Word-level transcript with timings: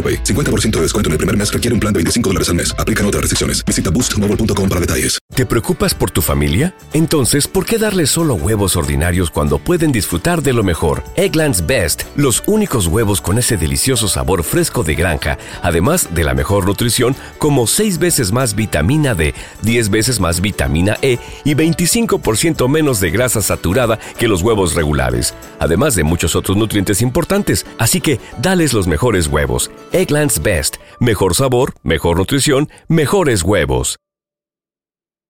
AroPay. 0.00 0.24
50% 0.24 0.70
de 0.76 0.82
descuento 0.82 1.08
en 1.08 1.12
el 1.12 1.18
primer 1.18 1.36
mes 1.36 1.52
requiere 1.52 1.74
un 1.74 1.80
plan 1.80 1.92
de 1.92 1.98
25 1.98 2.30
dólares 2.30 2.48
al 2.48 2.54
mes. 2.54 2.74
Aplican 2.78 3.04
otras 3.04 3.20
restricciones. 3.20 3.62
Visita 3.66 3.90
boostmobile.com 3.90 4.68
para 4.68 4.80
detalles. 4.80 5.20
¿Te 5.34 5.46
preocupas 5.46 5.94
por 5.94 6.10
tu 6.10 6.22
familia? 6.22 6.74
Entonces, 6.92 7.46
¿por 7.46 7.64
qué 7.64 7.78
darles 7.78 8.10
solo 8.10 8.34
huevos 8.34 8.76
ordinarios 8.76 9.30
cuando 9.30 9.58
pueden 9.58 9.92
disfrutar 9.92 10.42
de 10.42 10.52
lo 10.52 10.64
mejor? 10.64 11.04
Eggland's 11.14 11.64
Best, 11.64 12.02
los 12.16 12.42
únicos 12.46 12.88
huevos 12.88 13.20
con 13.20 13.38
ese 13.38 13.56
delicioso 13.56 14.08
sabor 14.08 14.42
fresco 14.42 14.82
de 14.82 14.96
granja, 14.96 15.38
además 15.62 16.08
de 16.12 16.24
la 16.24 16.34
mejor 16.34 16.66
nutrición, 16.66 17.14
como 17.38 17.66
6 17.68 17.98
veces 17.98 18.32
más 18.32 18.54
vitamina 18.54 19.14
D, 19.14 19.32
10 19.62 19.90
veces 19.90 20.20
más 20.20 20.40
vitamina 20.40 20.96
E 21.00 21.18
y 21.44 21.54
25% 21.54 22.68
menos 22.68 23.00
de 23.00 23.10
grasa 23.10 23.40
saturada 23.40 23.98
que 24.18 24.28
los 24.28 24.42
huevos 24.42 24.74
regulares, 24.74 25.34
además 25.60 25.94
de 25.94 26.04
muchos 26.04 26.34
otros 26.34 26.56
nutrientes 26.56 27.02
importantes. 27.02 27.66
Así 27.78 28.00
que, 28.00 28.20
dales 28.42 28.72
los 28.72 28.88
mejores 28.88 29.28
huevos. 29.28 29.70
Eggland's 29.92 30.40
Best, 30.40 30.76
mejor 31.00 31.34
sabor, 31.34 31.74
mejor 31.82 32.18
nutrición, 32.18 32.70
mejores 32.86 33.42
huevos. 33.42 33.96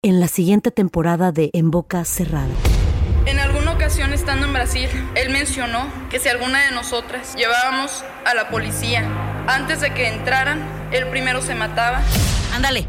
En 0.03 0.19
la 0.19 0.29
siguiente 0.29 0.70
temporada 0.70 1.31
de 1.31 1.51
En 1.53 1.70
Boca 1.70 2.05
Cerrada. 2.05 2.48
En 3.27 3.39
alguna 3.39 3.73
ocasión 3.73 4.12
estando 4.12 4.47
en 4.47 4.53
Brasil, 4.53 4.89
él 5.15 5.31
mencionó 5.31 5.87
que 6.09 6.19
si 6.19 6.29
alguna 6.29 6.65
de 6.65 6.73
nosotras 6.73 7.37
llevábamos 7.37 8.03
a 8.25 8.34
la 8.34 8.48
policía 8.51 9.07
antes 9.47 9.83
de 9.83 9.95
que 9.95 10.09
entraran, 10.09 10.67
él 10.91 11.07
primero 11.11 11.42
se 11.42 11.55
mataba. 11.55 12.03
Ándale, 12.53 12.89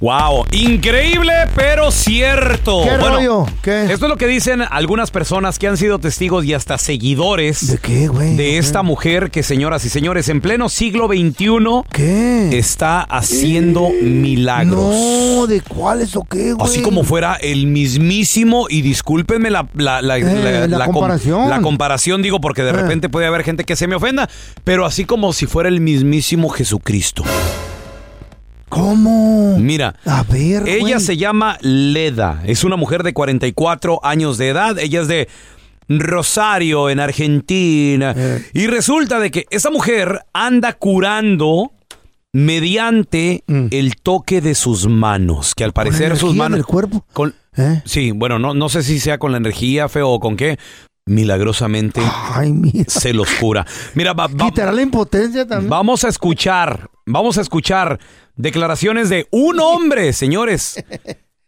Wow, 0.00 0.44
increíble 0.50 1.32
pero 1.54 1.90
cierto. 1.90 2.82
¿Qué 2.82 2.90
Bueno, 2.98 3.16
rollo? 3.16 3.46
¿Qué? 3.62 3.84
Esto 3.92 4.06
es 4.06 4.10
lo 4.10 4.16
que 4.16 4.26
dicen 4.26 4.62
algunas 4.68 5.10
personas 5.10 5.58
que 5.58 5.66
han 5.68 5.76
sido 5.76 5.98
testigos 5.98 6.44
y 6.44 6.52
hasta 6.52 6.76
seguidores 6.78 7.68
¿De 7.68 7.78
qué, 7.78 8.08
güey? 8.08 8.36
de 8.36 8.58
esta 8.58 8.82
mujer 8.82 9.30
que, 9.30 9.42
señoras 9.42 9.84
y 9.84 9.88
señores, 9.88 10.28
en 10.28 10.40
pleno 10.40 10.68
siglo 10.68 11.06
XXI 11.08 11.48
¿Qué? 11.92 12.58
está 12.58 13.00
haciendo 13.02 13.88
milagros. 14.02 14.94
No, 14.94 15.46
¿de 15.46 15.60
cuáles 15.62 16.16
o 16.16 16.24
qué, 16.24 16.52
güey? 16.52 16.68
Así 16.70 16.82
como 16.82 17.04
fuera 17.04 17.34
el 17.36 17.66
mismísimo, 17.66 18.66
y 18.68 18.82
discúlpenme 18.82 19.50
la, 19.50 19.68
la, 19.74 20.02
la- 20.02 20.18
Eh, 20.18 20.66
la 20.68 20.86
comparación. 20.86 21.48
la 21.48 21.60
comparación, 21.60 22.20
digo, 22.20 22.40
porque 22.40 22.62
de 22.62 22.70
Eh. 22.70 22.74
repente 22.74 23.08
puede 23.08 23.26
haber 23.26 23.42
gente 23.44 23.64
que 23.64 23.76
se 23.76 23.86
me 23.86 23.94
ofenda, 23.94 24.28
pero 24.64 24.84
así 24.86 25.04
como 25.04 25.32
si 25.32 25.46
fuera 25.46 25.68
el 25.68 25.80
mismísimo 25.80 26.48
Jesucristo. 26.50 27.24
¿Cómo? 28.74 29.56
Mira, 29.58 29.94
A 30.04 30.22
ver, 30.24 30.68
ella 30.68 30.80
güey. 30.96 31.00
se 31.00 31.16
llama 31.16 31.58
Leda, 31.60 32.42
es 32.44 32.64
una 32.64 32.76
mujer 32.76 33.02
de 33.04 33.12
44 33.12 34.00
años 34.04 34.36
de 34.36 34.48
edad, 34.48 34.78
ella 34.78 35.02
es 35.02 35.08
de 35.08 35.28
Rosario, 35.88 36.90
en 36.90 36.98
Argentina, 36.98 38.14
Eh. 38.16 38.44
y 38.52 38.66
resulta 38.66 39.20
de 39.20 39.30
que 39.30 39.46
esa 39.50 39.70
mujer 39.70 40.20
anda 40.32 40.72
curando 40.72 41.70
mediante 42.32 43.44
Mm. 43.46 43.66
el 43.70 43.94
toque 43.96 44.40
de 44.40 44.54
sus 44.56 44.88
manos, 44.88 45.54
que 45.54 45.62
al 45.64 45.72
parecer 45.72 46.16
sus 46.16 46.34
manos... 46.34 46.56
del 46.58 46.66
cuerpo? 46.66 47.04
Con, 47.12 47.34
¿Eh? 47.56 47.80
Sí, 47.84 48.10
bueno, 48.10 48.40
no, 48.40 48.54
no 48.54 48.68
sé 48.68 48.82
si 48.82 48.98
sea 48.98 49.18
con 49.18 49.30
la 49.30 49.38
energía, 49.38 49.88
feo, 49.88 50.10
o 50.10 50.18
con 50.18 50.36
qué. 50.36 50.58
Milagrosamente 51.06 52.00
Ay, 52.32 52.52
mira. 52.52 52.84
se 52.88 53.12
los 53.12 53.28
cura. 53.34 53.66
Mira, 53.94 54.14
va- 54.14 54.26
va- 54.26 54.46
¿Quitará 54.46 54.72
la 54.72 54.82
impotencia 54.82 55.46
también? 55.46 55.68
vamos 55.68 56.02
a 56.04 56.08
escuchar, 56.08 56.88
vamos 57.04 57.36
a 57.36 57.42
escuchar 57.42 57.98
declaraciones 58.36 59.10
de 59.10 59.26
un 59.30 59.60
hombre, 59.60 60.12
señores, 60.14 60.82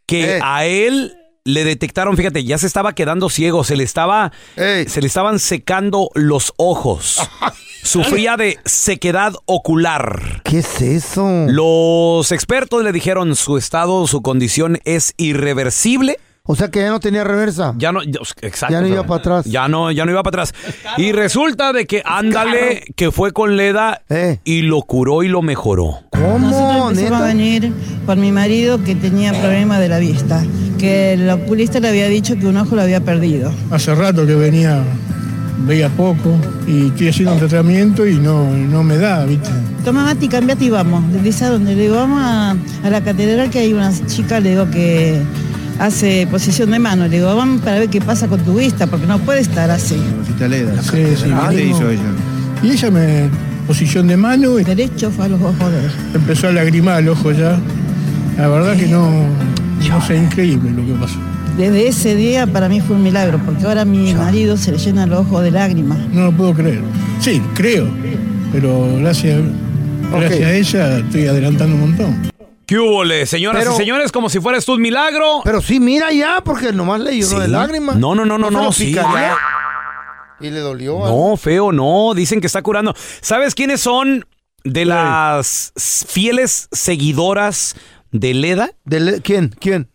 que 0.07 0.37
Eh. 0.37 0.41
a 0.43 0.67
él 0.67 1.15
le 1.45 1.65
detectaron, 1.65 2.17
fíjate, 2.17 2.45
ya 2.45 2.59
se 2.59 2.67
estaba 2.67 2.93
quedando 2.95 3.31
ciego, 3.31 3.65
se 3.65 3.77
le 3.77 3.85
estaba, 3.85 4.31
se 4.57 5.01
le 5.01 5.07
estaban 5.07 5.39
secando 5.39 6.11
los 6.15 6.53
ojos. 6.59 7.19
Sufría 7.83 8.37
de 8.37 8.59
sequedad 8.65 9.33
ocular. 9.47 10.43
¿Qué 10.45 10.59
es 10.59 10.83
eso? 10.83 11.47
Los 11.49 12.33
expertos 12.33 12.83
le 12.83 12.91
dijeron 12.93 13.37
su 13.37 13.57
estado, 13.57 14.07
su 14.09 14.23
condición 14.23 14.81
es 14.85 15.15
irreversible. 15.19 16.19
O 16.47 16.55
sea 16.57 16.69
que 16.71 16.81
ya 16.81 16.91
no 16.91 17.01
tenía 17.01 17.25
reversa. 17.25 17.75
Ya 17.77 17.93
no, 17.93 18.03
ya- 18.03 18.21
exacto. 18.43 18.73
Ya 18.73 18.81
no 18.81 18.87
iba 18.87 19.01
o 19.01 19.03
sea, 19.03 19.09
para 19.09 19.21
atrás. 19.21 19.45
Ya 19.47 19.69
no, 19.69 19.91
ya 19.91 20.05
no 20.05 20.13
iba 20.13 20.23
para 20.23 20.43
atrás. 20.45 20.55
Y 20.97 21.13
resulta 21.13 21.73
de 21.73 21.87
que 21.87 22.03
ándale, 22.05 22.85
que 22.97 23.11
fue 23.11 23.33
con 23.33 23.57
Leda 23.57 24.03
Eh. 24.09 24.39
y 24.45 24.63
lo 24.63 24.83
curó 24.83 25.23
y 25.23 25.29
lo 25.29 25.43
mejoró. 25.43 26.01
¿Cómo? 26.11 26.39
Nosotros 26.39 27.13
a 27.13 27.23
venir 27.25 27.73
por 28.07 28.17
mi 28.17 28.33
marido 28.33 28.83
que 28.85 28.95
tenía 28.95 29.33
problema 29.33 29.79
de 29.79 29.89
la 29.89 29.99
vista, 29.99 30.45
que 30.79 31.15
el 31.15 31.29
oculista 31.31 31.81
le 31.81 31.89
había 31.89 32.07
dicho 32.09 32.37
que 32.39 32.47
un 32.47 32.57
ojo 32.57 32.77
lo 32.77 32.83
había 32.83 33.01
perdido. 33.01 33.53
Hace 33.71 33.95
rato 33.95 34.27
que 34.27 34.35
venía, 34.35 34.83
veía 35.67 35.89
poco 35.91 36.37
y 36.67 36.89
estoy 36.89 37.09
haciendo 37.09 37.33
un 37.35 37.39
tratamiento 37.41 38.07
y 38.07 38.15
no, 38.15 38.49
no 38.51 38.83
me 38.83 38.99
da, 38.99 39.25
¿viste? 39.25 39.49
Toma 39.85 40.05
mate 40.05 40.27
y 40.27 40.29
cambiate 40.29 40.65
y 40.65 40.71
vamos. 40.71 41.03
Le 41.13 41.21
dice 41.23 41.45
a 41.45 41.51
dónde, 41.51 41.75
le 41.75 41.83
digo, 41.83 41.97
vamos 41.97 42.21
a, 42.23 42.51
a 42.85 42.91
la 42.91 43.01
catedral 43.03 43.51
que 43.51 43.61
hay 43.61 43.73
una 43.73 43.93
chica, 44.07 44.41
le 44.41 44.51
digo 44.51 44.69
que 44.71 45.21
hace 45.79 46.27
posición 46.31 46.71
de 46.71 46.79
mano, 46.79 47.07
le 47.07 47.17
digo, 47.17 47.35
vamos 47.35 47.61
para 47.61 47.81
ver 47.81 47.89
qué 47.89 48.01
pasa 48.01 48.29
con 48.29 48.41
tu 48.41 48.55
vista, 48.55 48.87
porque 48.87 49.07
no 49.07 49.19
puede 49.19 49.41
estar 49.41 49.71
así. 49.71 49.95
Sí, 49.95 51.03
sí, 51.17 51.25
¿qué 51.25 51.29
no. 51.29 51.53
hizo 51.53 51.91
ella? 51.91 52.03
Y 52.63 52.71
ella 52.71 52.91
me, 52.91 53.31
posición 53.67 54.07
de 54.07 54.17
mano, 54.17 54.59
y 54.59 54.65
Derecho 54.65 55.11
fue 55.11 55.27
a 55.27 55.29
los 55.29 55.41
ojos 55.41 55.73
de 55.73 55.79
él. 55.85 55.91
empezó 56.15 56.49
a 56.49 56.53
lagrimar 56.53 57.01
el 57.03 57.09
ojo 57.09 57.33
ya. 57.33 57.59
La 58.39 58.49
verdad 58.49 58.77
que 58.77 58.87
no, 58.87 59.11
no 59.89 60.07
sé, 60.07 60.17
increíble 60.17 60.71
lo 60.71 60.85
que 60.87 60.93
pasó. 60.93 61.19
Desde 61.57 61.89
ese 61.89 62.15
día 62.15 62.47
para 62.47 62.69
mí 62.69 62.81
fue 62.81 62.97
un 62.97 63.03
milagro, 63.03 63.41
porque 63.45 63.65
ahora 63.65 63.83
a 63.83 63.85
mi 63.85 64.15
marido 64.15 64.57
se 64.57 64.73
le 64.73 64.79
llena 64.79 65.07
los 65.07 65.21
ojos 65.21 65.43
de 65.43 65.51
lágrimas. 65.51 65.99
No 66.13 66.25
lo 66.25 66.33
puedo 66.33 66.53
creer. 66.55 66.83
Sí, 67.21 67.41
creo, 67.55 67.89
pero 68.53 68.99
gracias, 68.99 69.41
gracias 70.13 70.43
a 70.43 70.53
ella 70.53 70.99
estoy 70.99 71.27
adelantando 71.27 71.75
un 71.75 71.81
montón. 71.81 72.36
¿Qué 72.67 72.79
hubo, 72.79 73.05
le? 73.05 73.27
señoras 73.27 73.63
Pero- 73.63 73.75
y 73.75 73.77
señores? 73.77 74.11
Como 74.13 74.29
si 74.29 74.41
fuera 74.41 74.59
esto 74.59 74.73
un 74.73 74.81
milagro. 74.83 75.41
Pero 75.45 75.61
sí, 75.61 75.79
mira 75.81 76.13
ya, 76.13 76.41
porque 76.45 76.73
nomás 76.73 77.01
le 77.01 77.13
llenó 77.13 77.27
Sí. 77.29 77.37
de 77.39 77.49
lágrimas. 77.49 77.97
No, 77.97 78.15
no, 78.15 78.25
no, 78.25 78.39
no, 78.39 78.49
se 78.49 78.53
no, 78.53 78.63
lo 78.65 78.73
sí. 78.73 78.87
picaría? 78.87 79.37
Y 80.41 80.51
le 80.51 80.61
dolió. 80.61 80.99
No, 80.99 81.37
feo, 81.37 81.73
no. 81.73 82.13
Dicen 82.15 82.41
que 82.41 82.47
está 82.47 82.63
curando. 82.63 82.95
¿Sabes 83.21 83.55
quiénes 83.55 83.81
son 83.81 84.27
de 84.65 84.85
las 84.85 85.73
fieles 86.09 86.69
seguidoras 86.73 87.77
de 88.11 88.35
Leda? 88.35 88.71
¿De 88.85 89.01
le- 89.01 89.21
¿Quién? 89.23 89.55
¿Quién? 89.61 89.89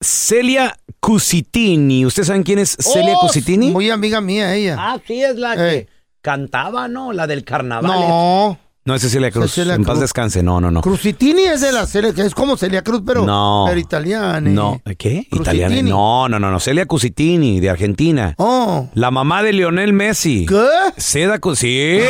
Celia 0.00 0.76
Cusitini. 1.00 2.06
¿Ustedes 2.06 2.28
saben 2.28 2.42
quién 2.42 2.58
es 2.58 2.76
Celia 2.78 3.14
Oh, 3.16 3.20
Cusitini? 3.26 3.70
Muy 3.70 3.90
amiga 3.90 4.20
mía 4.20 4.54
ella. 4.54 4.76
Ah, 4.78 4.98
sí, 5.06 5.22
es 5.22 5.36
la 5.36 5.54
Ey. 5.72 5.88
cantaba, 6.22 6.86
¿no? 6.88 7.12
La 7.12 7.26
del 7.26 7.44
carnaval. 7.44 7.90
no. 7.90 8.58
No 8.84 8.94
es 8.94 9.02
Cecilia 9.02 9.30
Cruz. 9.30 9.52
Cecilia 9.52 9.74
en 9.74 9.82
paz 9.84 9.92
Cruz. 9.92 10.00
descanse. 10.00 10.42
No, 10.42 10.60
no, 10.60 10.70
no. 10.70 10.80
Cruzitini 10.80 11.42
es 11.42 11.60
de 11.60 11.70
la 11.70 11.86
que 12.14 12.22
es 12.22 12.34
como 12.34 12.56
Celia 12.56 12.82
Cruz, 12.82 13.02
pero, 13.06 13.24
No. 13.26 13.66
pero 13.68 13.78
italiana. 13.78 14.40
No, 14.40 14.80
¿qué? 14.98 15.26
Cruzitini. 15.30 15.40
Italiana. 15.58 15.82
No, 15.90 16.28
no, 16.28 16.38
no, 16.40 16.50
no. 16.50 16.58
Celia 16.60 16.86
Cusitini, 16.86 17.60
de 17.60 17.68
Argentina. 17.70 18.34
Oh. 18.38 18.88
La 18.94 19.10
mamá 19.10 19.42
de 19.42 19.52
Lionel 19.52 19.92
Messi. 19.92 20.46
¿Qué? 20.46 20.56
Seda 20.96 21.38
Cu- 21.40 21.54
Sí. 21.56 22.00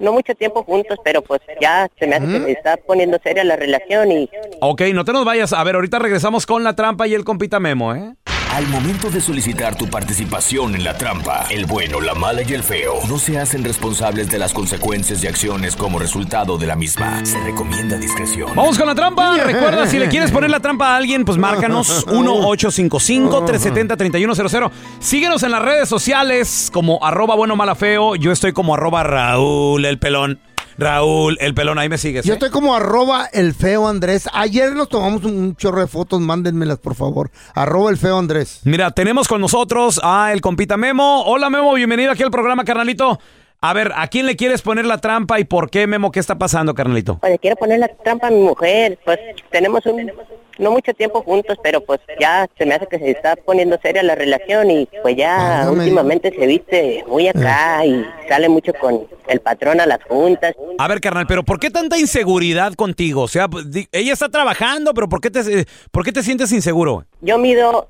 no 0.00 0.12
mucho 0.12 0.34
tiempo 0.34 0.62
juntos, 0.64 0.98
pero 1.04 1.22
pues 1.22 1.40
ya 1.60 1.88
se 1.98 2.06
me 2.06 2.16
hace 2.16 2.26
que 2.26 2.38
me 2.38 2.52
está 2.52 2.76
poniendo 2.76 3.18
seria 3.22 3.44
la 3.44 3.56
relación 3.56 4.10
y 4.12 4.28
Ok, 4.60 4.82
no 4.94 5.04
te 5.04 5.12
nos 5.12 5.24
vayas. 5.24 5.52
A 5.52 5.62
ver, 5.64 5.74
ahorita 5.74 5.98
regresamos 5.98 6.46
con 6.46 6.64
la 6.64 6.74
trampa 6.74 7.06
y 7.06 7.14
el 7.14 7.24
compita 7.24 7.60
Memo, 7.60 7.94
¿eh? 7.94 8.14
Al 8.54 8.66
momento 8.68 9.10
de 9.10 9.20
solicitar 9.20 9.76
tu 9.76 9.88
participación 9.88 10.74
en 10.74 10.82
la 10.82 10.96
trampa, 10.96 11.44
el 11.50 11.66
bueno, 11.66 12.00
la 12.00 12.14
mala 12.14 12.42
y 12.42 12.54
el 12.54 12.62
feo 12.62 12.94
no 13.08 13.18
se 13.18 13.38
hacen 13.38 13.62
responsables 13.62 14.30
de 14.30 14.38
las 14.38 14.52
consecuencias 14.52 15.22
y 15.22 15.26
acciones 15.28 15.76
como 15.76 15.98
resultado 15.98 16.56
de 16.58 16.66
la 16.66 16.74
misma. 16.74 17.24
Se 17.24 17.38
recomienda 17.40 17.96
discreción. 17.98 18.50
Vamos 18.56 18.78
con 18.78 18.86
la 18.88 18.94
trampa. 18.94 19.36
Recuerda, 19.44 19.86
si 19.86 19.98
le 19.98 20.08
quieres 20.08 20.30
poner 20.32 20.50
la 20.50 20.60
trampa 20.60 20.94
a 20.94 20.96
alguien, 20.96 21.24
pues 21.24 21.38
márcanos 21.38 22.06
1-855-370-3100. 22.08 24.70
Síguenos 24.98 25.42
en 25.42 25.50
las 25.52 25.62
redes 25.62 25.88
sociales 25.88 26.70
como 26.72 27.04
arroba 27.04 27.36
bueno 27.36 27.54
mala 27.54 27.74
feo. 27.74 28.16
Yo 28.16 28.32
estoy 28.32 28.52
como 28.52 28.74
arroba 28.74 29.02
Raúl 29.04 29.84
el 29.84 29.98
pelón. 29.98 30.40
Raúl 30.78 31.36
el 31.40 31.54
pelón, 31.54 31.78
ahí 31.78 31.88
me 31.88 31.98
sigues. 31.98 32.24
Yo 32.24 32.32
¿eh? 32.32 32.36
estoy 32.36 32.50
como 32.50 32.74
arroba 32.74 33.26
el 33.32 33.52
feo 33.52 33.88
Andrés. 33.88 34.28
Ayer 34.32 34.74
nos 34.74 34.88
tomamos 34.88 35.24
un, 35.24 35.56
chorro 35.56 35.80
de 35.80 35.88
fotos, 35.88 36.20
mándenmelas 36.20 36.78
por 36.78 36.94
favor. 36.94 37.30
Arroba 37.54 37.90
el 37.90 37.96
feo 37.96 38.16
Andrés. 38.16 38.60
Mira, 38.62 38.92
tenemos 38.92 39.26
con 39.26 39.40
nosotros 39.40 40.00
a 40.04 40.32
el 40.32 40.40
compita 40.40 40.76
Memo. 40.76 41.24
Hola 41.24 41.50
Memo, 41.50 41.74
bienvenido 41.74 42.12
aquí 42.12 42.22
al 42.22 42.30
programa, 42.30 42.64
carnalito. 42.64 43.18
A 43.60 43.72
ver, 43.72 43.92
¿a 43.96 44.06
quién 44.06 44.26
le 44.26 44.36
quieres 44.36 44.62
poner 44.62 44.84
la 44.86 44.98
trampa 44.98 45.40
y 45.40 45.44
por 45.44 45.68
qué, 45.68 45.86
Memo? 45.88 46.12
¿Qué 46.12 46.20
está 46.20 46.38
pasando, 46.38 46.74
carnalito? 46.74 47.18
pues 47.18 47.32
le 47.32 47.38
quiero 47.40 47.56
poner 47.56 47.80
la 47.80 47.88
trampa 47.88 48.28
a 48.28 48.30
mi 48.30 48.38
mujer. 48.40 48.98
Pues 49.04 49.18
tenemos 49.50 49.84
un, 49.86 50.12
no 50.58 50.70
mucho 50.70 50.94
tiempo 50.94 51.22
juntos, 51.22 51.58
pero 51.60 51.80
pues 51.84 51.98
ya 52.20 52.46
se 52.56 52.64
me 52.66 52.74
hace 52.76 52.86
que 52.86 53.00
se 53.00 53.10
está 53.10 53.34
poniendo 53.34 53.76
seria 53.82 54.04
la 54.04 54.14
relación 54.14 54.70
y 54.70 54.88
pues 55.02 55.16
ya 55.16 55.36
Válgame 55.64 55.70
últimamente 55.80 56.30
se 56.38 56.46
viste 56.46 57.04
muy 57.08 57.26
acá 57.26 57.84
y 57.84 58.06
sale 58.28 58.48
mucho 58.48 58.72
con 58.74 59.08
el 59.26 59.40
patrón 59.40 59.80
a 59.80 59.86
las 59.86 60.04
juntas. 60.04 60.54
A 60.78 60.86
ver, 60.86 61.00
carnal, 61.00 61.26
pero 61.26 61.42
¿por 61.42 61.58
qué 61.58 61.70
tanta 61.70 61.98
inseguridad 61.98 62.74
contigo? 62.74 63.22
O 63.22 63.28
sea, 63.28 63.48
pues, 63.48 63.68
di- 63.72 63.88
ella 63.90 64.12
está 64.12 64.28
trabajando, 64.28 64.94
pero 64.94 65.08
¿por 65.08 65.20
qué 65.20 65.30
te, 65.32 65.66
por 65.90 66.04
qué 66.04 66.12
te 66.12 66.22
sientes 66.22 66.52
inseguro? 66.52 67.04
Yo 67.22 67.38
mido 67.38 67.88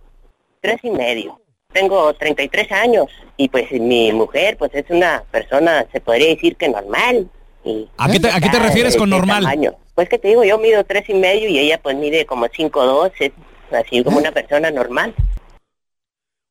tres 0.62 0.79
y 0.82 0.91
medio. 0.91 1.38
Tengo 1.73 2.15
33 2.15 2.73
años 2.73 3.06
y 3.37 3.49
pues 3.50 3.70
mi 3.73 4.11
mujer 4.12 4.56
pues 4.56 4.70
es 4.75 4.87
una 4.88 5.23
persona, 5.31 5.87
se 5.93 6.00
podría 6.00 6.29
decir 6.29 6.56
que 6.56 6.69
normal. 6.69 7.29
Y, 7.62 7.87
¿A 7.99 8.11
qué 8.11 8.19
te- 8.19 8.31
a 8.31 8.41
qué 8.41 8.49
te 8.49 8.59
refieres 8.59 8.97
con 8.97 9.09
este 9.11 9.19
normal? 9.19 9.43
tamaño. 9.43 9.75
Pues 9.94 10.09
que 10.09 10.19
te 10.19 10.29
digo, 10.29 10.44
yo 10.44 10.59
mido 10.59 10.82
tres 10.85 11.06
y 11.09 11.15
medio 11.15 11.47
y 11.49 11.59
ella 11.59 11.79
pues 11.82 11.94
mide 11.97 12.25
como 12.25 12.47
cinco 12.55 12.85
dos, 12.87 13.12
es 13.20 13.32
así 13.70 14.03
como 14.03 14.17
una 14.19 14.32
persona 14.32 14.70
normal. 14.70 15.15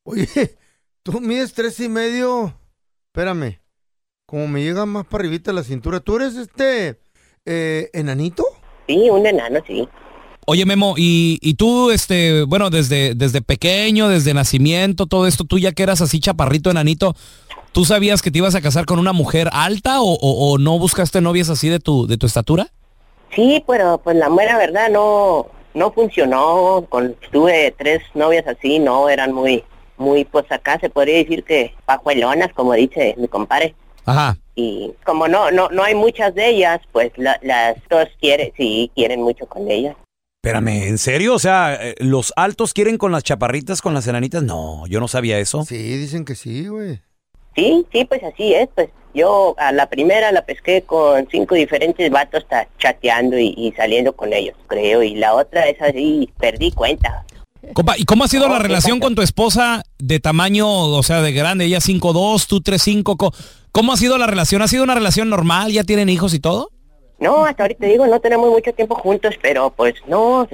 Oye, 0.03 0.27
tú 1.03 1.19
mides 1.19 1.53
tres 1.53 1.79
y 1.79 1.89
medio. 1.89 2.53
Espérame. 3.07 3.59
Como 4.27 4.47
me 4.47 4.61
llega 4.61 4.85
más 4.85 5.05
para 5.07 5.23
arribita 5.23 5.51
la 5.51 5.63
cintura. 5.63 5.99
¿Tú 5.99 6.17
eres 6.17 6.35
este 6.35 6.99
eh, 7.45 7.89
enanito? 7.93 8.45
Sí, 8.87 9.09
un 9.09 9.25
enano, 9.25 9.61
sí. 9.65 9.87
Oye, 10.49 10.65
Memo, 10.65 10.93
y, 10.97 11.39
y 11.41 11.55
tú, 11.55 11.91
este, 11.91 12.43
bueno, 12.43 12.69
desde, 12.69 13.15
desde 13.15 13.41
pequeño, 13.41 14.07
desde 14.07 14.33
nacimiento, 14.33 15.05
todo 15.05 15.27
esto, 15.27 15.43
tú 15.43 15.59
ya 15.59 15.73
que 15.73 15.83
eras 15.83 15.99
así 15.99 16.21
chaparrito, 16.21 16.71
enanito, 16.71 17.15
¿tú 17.73 17.83
sabías 17.83 18.21
que 18.21 18.31
te 18.31 18.37
ibas 18.37 18.55
a 18.55 18.61
casar 18.61 18.85
con 18.85 18.97
una 18.97 19.11
mujer 19.11 19.49
alta 19.51 19.99
o, 19.99 20.13
o- 20.13 20.53
o 20.53 20.57
no 20.57 20.79
buscaste 20.79 21.19
novias 21.19 21.49
así 21.49 21.67
de 21.67 21.79
tu, 21.81 22.07
de 22.07 22.15
tu 22.15 22.25
estatura? 22.27 22.67
Sí, 23.35 23.61
pero 23.67 23.97
pues 24.01 24.15
la 24.15 24.29
mera 24.29 24.57
verdad 24.57 24.89
no 24.89 25.47
no 25.73 25.91
funcionó. 25.91 26.85
Con, 26.87 27.15
tuve 27.31 27.75
tres 27.77 28.01
novias 28.15 28.47
así, 28.47 28.79
no 28.79 29.09
eran 29.09 29.33
muy 29.33 29.65
muy 29.97 30.23
pues 30.23 30.45
acá 30.49 30.79
se 30.79 30.89
podría 30.89 31.17
decir 31.17 31.43
que 31.43 31.73
pajuelonas, 31.85 32.53
como 32.53 32.71
dice 32.71 33.15
mi 33.17 33.27
compadre. 33.27 33.75
Ajá. 34.05 34.37
Y 34.55 34.91
como 35.05 35.27
no 35.27 35.51
no 35.51 35.67
no 35.69 35.83
hay 35.83 35.93
muchas 35.93 36.33
de 36.35 36.51
ellas, 36.51 36.79
pues 36.93 37.11
la- 37.17 37.37
las 37.43 37.75
dos 37.89 38.07
quieren 38.21 38.53
sí 38.55 38.89
quieren 38.95 39.21
mucho 39.21 39.45
con 39.45 39.69
ellas. 39.69 39.97
Espérame, 40.43 40.87
¿en 40.87 40.97
serio? 40.97 41.33
O 41.33 41.39
sea, 41.39 41.75
eh, 41.81 41.95
¿los 41.99 42.31
altos 42.35 42.73
quieren 42.73 42.97
con 42.97 43.11
las 43.11 43.23
chaparritas, 43.23 43.81
con 43.81 43.93
las 43.93 44.07
enanitas? 44.07 44.43
No, 44.43 44.85
yo 44.87 44.99
no 44.99 45.07
sabía 45.07 45.39
eso. 45.39 45.65
Sí, 45.65 45.75
dicen 45.77 46.25
que 46.25 46.35
sí, 46.35 46.67
güey. 46.67 47.01
Sí, 47.55 47.85
sí, 47.91 48.05
pues 48.05 48.21
así 48.23 48.53
es, 48.53 48.69
pues 48.75 48.89
yo 49.15 49.55
a 49.57 49.71
la 49.71 49.89
primera 49.89 50.31
la 50.31 50.45
pesqué 50.45 50.83
con 50.83 51.27
cinco 51.31 51.55
diferentes 51.55 52.09
vatos 52.11 52.43
está 52.43 52.67
chateando 52.77 53.37
y, 53.39 53.55
y 53.57 53.73
saliendo 53.75 54.13
con 54.13 54.31
ellos, 54.31 54.55
creo, 54.67 55.01
y 55.01 55.15
la 55.15 55.33
otra 55.33 55.67
es 55.67 55.81
así, 55.81 56.29
perdí 56.39 56.71
cuenta. 56.71 57.25
Compa, 57.73 57.97
¿y 57.97 58.05
cómo 58.05 58.23
ha 58.23 58.27
sido 58.27 58.47
la 58.47 58.57
¿qué 58.57 58.63
relación 58.63 58.99
con 58.99 59.15
tu 59.15 59.23
esposa 59.23 59.83
de 59.97 60.19
tamaño, 60.19 60.69
o 60.69 61.01
sea, 61.03 61.21
de 61.23 61.31
grande? 61.33 61.65
Ella 61.65 61.79
5'2", 61.79 62.45
tú 62.47 62.61
3'5", 62.61 63.17
co- 63.17 63.33
¿cómo 63.71 63.91
ha 63.91 63.97
sido 63.97 64.19
la 64.19 64.27
relación? 64.27 64.61
¿Ha 64.61 64.67
sido 64.67 64.83
una 64.83 64.93
relación 64.93 65.29
normal? 65.29 65.71
¿Ya 65.71 65.83
tienen 65.83 66.09
hijos 66.09 66.35
y 66.35 66.39
todo? 66.39 66.69
No, 67.19 67.45
hasta 67.45 67.63
ahorita 67.63 67.87
digo, 67.87 68.05
no 68.05 68.19
tenemos 68.19 68.49
mucho 68.49 68.73
tiempo 68.73 68.95
juntos, 68.95 69.35
pero 69.41 69.71
pues 69.71 69.95
no, 70.07 70.47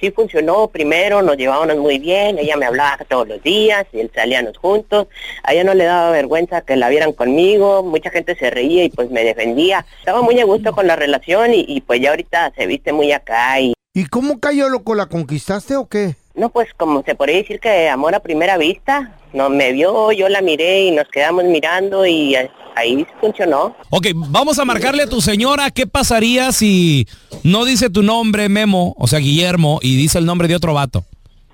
sí 0.00 0.10
funcionó. 0.12 0.68
Primero 0.68 1.22
nos 1.22 1.36
llevábamos 1.36 1.76
muy 1.76 1.98
bien, 1.98 2.38
ella 2.38 2.56
me 2.56 2.66
hablaba 2.66 3.04
todos 3.08 3.26
los 3.26 3.42
días, 3.42 3.86
y 3.92 4.00
él 4.00 4.10
salíamos 4.14 4.56
juntos. 4.58 5.08
A 5.42 5.52
ella 5.52 5.64
no 5.64 5.74
le 5.74 5.84
daba 5.84 6.10
vergüenza 6.10 6.60
que 6.60 6.76
la 6.76 6.88
vieran 6.88 7.12
conmigo, 7.12 7.82
mucha 7.82 8.10
gente 8.10 8.36
se 8.36 8.50
reía 8.50 8.84
y 8.84 8.90
pues 8.90 9.10
me 9.10 9.24
defendía. 9.24 9.84
Estaba 9.98 10.22
muy 10.22 10.38
a 10.38 10.44
gusto 10.44 10.72
con 10.72 10.86
la 10.86 10.96
relación 10.96 11.52
y, 11.52 11.64
y, 11.66 11.80
pues 11.80 12.00
ya 12.00 12.10
ahorita 12.10 12.52
se 12.56 12.66
viste 12.66 12.92
muy 12.92 13.12
acá 13.12 13.60
y 13.60 13.74
¿Y 13.96 14.06
cómo 14.06 14.40
cayó, 14.40 14.68
loco? 14.68 14.96
¿La 14.96 15.06
conquistaste 15.06 15.76
o 15.76 15.86
qué? 15.86 16.16
No, 16.34 16.48
pues 16.48 16.68
como 16.76 17.02
se 17.04 17.14
podría 17.14 17.36
decir 17.36 17.60
que 17.60 17.88
amor 17.88 18.14
a 18.14 18.20
primera 18.20 18.58
vista. 18.58 19.16
No 19.32 19.50
me 19.50 19.72
vio, 19.72 20.12
yo 20.12 20.28
la 20.28 20.42
miré 20.42 20.84
y 20.84 20.90
nos 20.90 21.08
quedamos 21.08 21.44
mirando 21.44 22.06
y 22.06 22.36
ahí 22.76 23.06
funcionó. 23.20 23.76
Ok, 23.90 24.08
vamos 24.14 24.58
a 24.58 24.64
marcarle 24.64 25.04
a 25.04 25.08
tu 25.08 25.20
señora 25.20 25.70
qué 25.70 25.86
pasaría 25.86 26.52
si 26.52 27.06
no 27.42 27.64
dice 27.64 27.90
tu 27.90 28.02
nombre, 28.02 28.48
Memo, 28.48 28.94
o 28.98 29.06
sea, 29.06 29.18
Guillermo, 29.18 29.78
y 29.82 29.96
dice 29.96 30.18
el 30.18 30.26
nombre 30.26 30.48
de 30.48 30.56
otro 30.56 30.74
vato. 30.74 31.04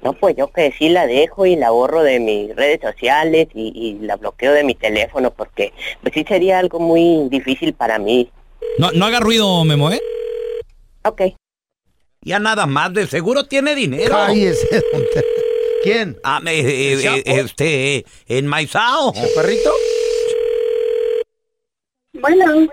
No, 0.02 0.14
pues 0.14 0.34
yo 0.36 0.50
que 0.50 0.72
sí 0.78 0.88
la 0.88 1.06
dejo 1.06 1.44
y 1.44 1.56
la 1.56 1.70
borro 1.70 2.02
de 2.02 2.20
mis 2.20 2.56
redes 2.56 2.80
sociales 2.80 3.48
y, 3.54 3.72
y 3.74 4.04
la 4.04 4.16
bloqueo 4.16 4.52
de 4.52 4.64
mi 4.64 4.74
teléfono 4.74 5.30
porque 5.30 5.74
pues 6.00 6.14
sí 6.14 6.24
sería 6.26 6.58
algo 6.58 6.80
muy 6.80 7.28
difícil 7.28 7.74
para 7.74 7.98
mí. 7.98 8.30
No, 8.78 8.90
no 8.92 9.04
haga 9.04 9.20
ruido, 9.20 9.62
Memo, 9.64 9.90
¿eh? 9.90 10.00
Ok. 11.04 11.22
Ya 12.22 12.38
nada 12.38 12.66
más, 12.66 12.92
de 12.92 13.06
seguro 13.06 13.44
tiene 13.44 13.74
dinero. 13.74 14.10
Cállese, 14.14 14.82
don 14.92 15.02
Tela. 15.14 15.26
¿Quién? 15.82 16.18
Ah, 16.22 16.40
eh, 16.44 16.60
eh, 16.60 16.92
¿El 16.92 17.06
eh, 17.06 17.22
este, 17.40 17.96
eh, 17.96 18.04
enmaizao. 18.28 19.14
¿Perrito? 19.34 19.72
Bueno, 22.12 22.68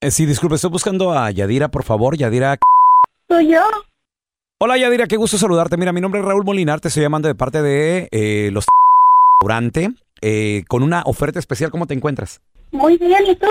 Eh, 0.00 0.10
sí, 0.10 0.26
disculpe, 0.26 0.56
estoy 0.56 0.70
buscando 0.70 1.12
a 1.12 1.30
Yadira, 1.30 1.68
por 1.70 1.84
favor. 1.84 2.16
Yadira. 2.16 2.58
soy 3.28 3.52
yo. 3.52 3.60
Hola 4.58 4.76
Yadira, 4.76 5.06
qué 5.06 5.16
gusto 5.16 5.38
saludarte. 5.38 5.76
Mira, 5.76 5.92
mi 5.92 6.00
nombre 6.00 6.20
es 6.20 6.26
Raúl 6.26 6.44
Molinar, 6.44 6.80
te 6.80 6.88
estoy 6.88 7.02
llamando 7.04 7.28
de 7.28 7.36
parte 7.36 7.62
de 7.62 8.08
eh, 8.10 8.50
los 8.52 8.64
restaurante 9.40 9.90
eh, 10.20 10.64
con 10.68 10.82
una 10.82 11.02
oferta 11.06 11.38
especial. 11.38 11.70
¿Cómo 11.70 11.86
te 11.86 11.94
encuentras? 11.94 12.40
Muy 12.72 12.96
bien, 12.96 13.26
¿y 13.26 13.36
tú? 13.36 13.46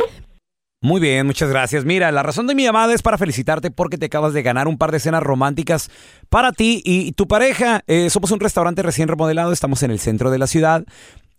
Muy 0.83 0.99
bien, 0.99 1.27
muchas 1.27 1.47
gracias. 1.47 1.85
Mira, 1.85 2.11
la 2.11 2.23
razón 2.23 2.47
de 2.47 2.55
mi 2.55 2.63
llamada 2.63 2.91
es 2.91 3.03
para 3.03 3.19
felicitarte 3.19 3.69
porque 3.69 3.99
te 3.99 4.07
acabas 4.07 4.33
de 4.33 4.41
ganar 4.41 4.67
un 4.67 4.79
par 4.79 4.91
de 4.91 4.99
cenas 4.99 5.21
románticas 5.21 5.91
para 6.27 6.51
ti 6.51 6.81
y 6.83 7.11
tu 7.11 7.27
pareja. 7.27 7.83
Eh, 7.85 8.09
somos 8.09 8.31
un 8.31 8.39
restaurante 8.39 8.81
recién 8.81 9.07
remodelado, 9.07 9.51
estamos 9.51 9.83
en 9.83 9.91
el 9.91 9.99
centro 9.99 10.31
de 10.31 10.39
la 10.39 10.47
ciudad. 10.47 10.83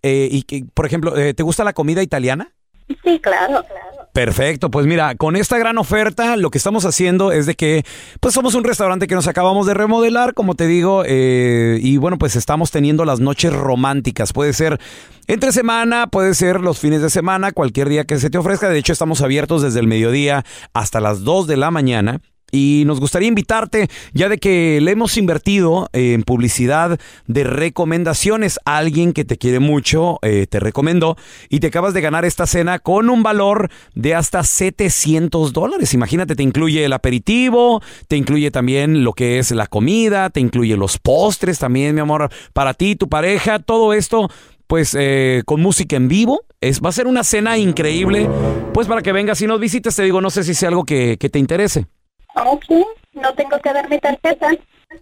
Eh, 0.05 0.29
y 0.31 0.63
por 0.63 0.87
ejemplo, 0.87 1.17
eh, 1.17 1.35
¿te 1.35 1.43
gusta 1.43 1.65
la 1.65 1.73
comida 1.73 2.05
italiana? 2.05 2.53
Sí, 3.03 3.19
claro, 3.21 3.65
claro. 3.65 4.02
Perfecto, 4.13 4.71
pues 4.71 4.85
mira, 4.87 5.15
con 5.15 5.37
esta 5.37 5.57
gran 5.57 5.79
oferta 5.79 6.37
lo 6.37 6.51
que 6.51 6.59
estamos 6.59 6.85
haciendo 6.85 7.33
es 7.33 7.47
de 7.47 7.55
que 7.55 7.83
pues 8.21 8.35
somos 8.35 8.55
un 8.55 8.63
restaurante 8.63 9.07
que 9.07 9.15
nos 9.15 9.27
acabamos 9.27 9.67
de 9.67 9.73
remodelar, 9.73 10.35
como 10.35 10.55
te 10.55 10.67
digo, 10.67 11.03
eh, 11.07 11.79
y 11.81 11.97
bueno, 11.97 12.19
pues 12.19 12.37
estamos 12.37 12.71
teniendo 12.71 13.07
las 13.07 13.21
noches 13.21 13.55
románticas. 13.55 14.35
Puede 14.35 14.53
ser 14.53 14.79
entre 15.29 15.51
semana, 15.51 16.09
puede 16.09 16.35
ser 16.35 16.61
los 16.61 16.79
fines 16.79 17.01
de 17.01 17.09
semana, 17.09 17.53
cualquier 17.53 17.89
día 17.89 18.05
que 18.05 18.19
se 18.19 18.29
te 18.29 18.37
ofrezca. 18.37 18.69
De 18.69 18.79
hecho, 18.79 18.93
estamos 18.93 19.23
abiertos 19.23 19.63
desde 19.63 19.81
el 19.81 19.87
mediodía 19.87 20.45
hasta 20.75 21.01
las 21.01 21.25
2 21.25 21.47
de 21.47 21.57
la 21.57 21.71
mañana. 21.71 22.21
Y 22.55 22.85
nos 22.85 23.01
gustaría 23.01 23.29
invitarte, 23.29 23.89
ya 24.13 24.29
de 24.29 24.37
que 24.37 24.79
le 24.83 24.91
hemos 24.91 25.17
invertido 25.17 25.89
en 25.95 26.23
publicidad 26.23 27.01
de 27.27 27.45
recomendaciones. 27.45 28.61
Alguien 28.67 29.15
que 29.15 29.25
te 29.25 29.39
quiere 29.39 29.59
mucho 29.59 30.19
eh, 30.21 30.47
te 30.47 30.61
recomendó 30.61 31.17
y 31.49 31.61
te 31.61 31.69
acabas 31.69 31.95
de 31.95 32.03
ganar 32.03 32.27
esta 32.27 32.47
cena 32.47 32.79
con 32.79 33.09
un 33.09 33.23
valor 33.23 33.71
de 33.95 34.15
hasta 34.15 34.43
700 34.43 35.55
dólares. 35.55 35.95
Imagínate, 35.95 36.37
te 36.37 36.43
incluye 36.43 36.85
el 36.85 36.93
aperitivo, 36.93 37.81
te 38.07 38.19
incluye 38.19 38.51
también 38.51 39.03
lo 39.03 39.15
que 39.15 39.39
es 39.39 39.51
la 39.53 39.67
comida, 39.67 40.29
te 40.29 40.41
incluye 40.41 40.77
los 40.77 40.99
postres 40.99 41.59
también, 41.59 41.95
mi 41.95 42.03
amor, 42.03 42.29
para 42.53 42.75
ti, 42.75 42.97
tu 42.97 43.09
pareja, 43.09 43.61
todo 43.61 43.95
esto 43.95 44.29
pues 44.67 44.95
eh, 44.99 45.43
con 45.47 45.63
música 45.63 45.97
en 45.97 46.09
vivo. 46.09 46.45
Es, 46.61 46.83
va 46.83 46.91
a 46.91 46.93
ser 46.93 47.07
una 47.07 47.25
cena 47.25 47.57
increíble, 47.57 48.29
pues 48.75 48.87
para 48.89 49.01
que 49.01 49.13
vengas 49.13 49.41
y 49.41 49.47
nos 49.47 49.59
visites, 49.59 49.97
te 49.97 50.03
digo, 50.03 50.21
no 50.21 50.29
sé 50.29 50.45
si 50.45 50.53
sea 50.53 50.69
algo 50.69 50.85
que 50.85 51.17
te 51.17 51.39
interese. 51.39 51.87
Ok, 52.35 52.65
no 53.13 53.35
tengo 53.35 53.59
que 53.61 53.73
dar 53.73 53.89
mi 53.89 53.99
tarjeta. 53.99 54.51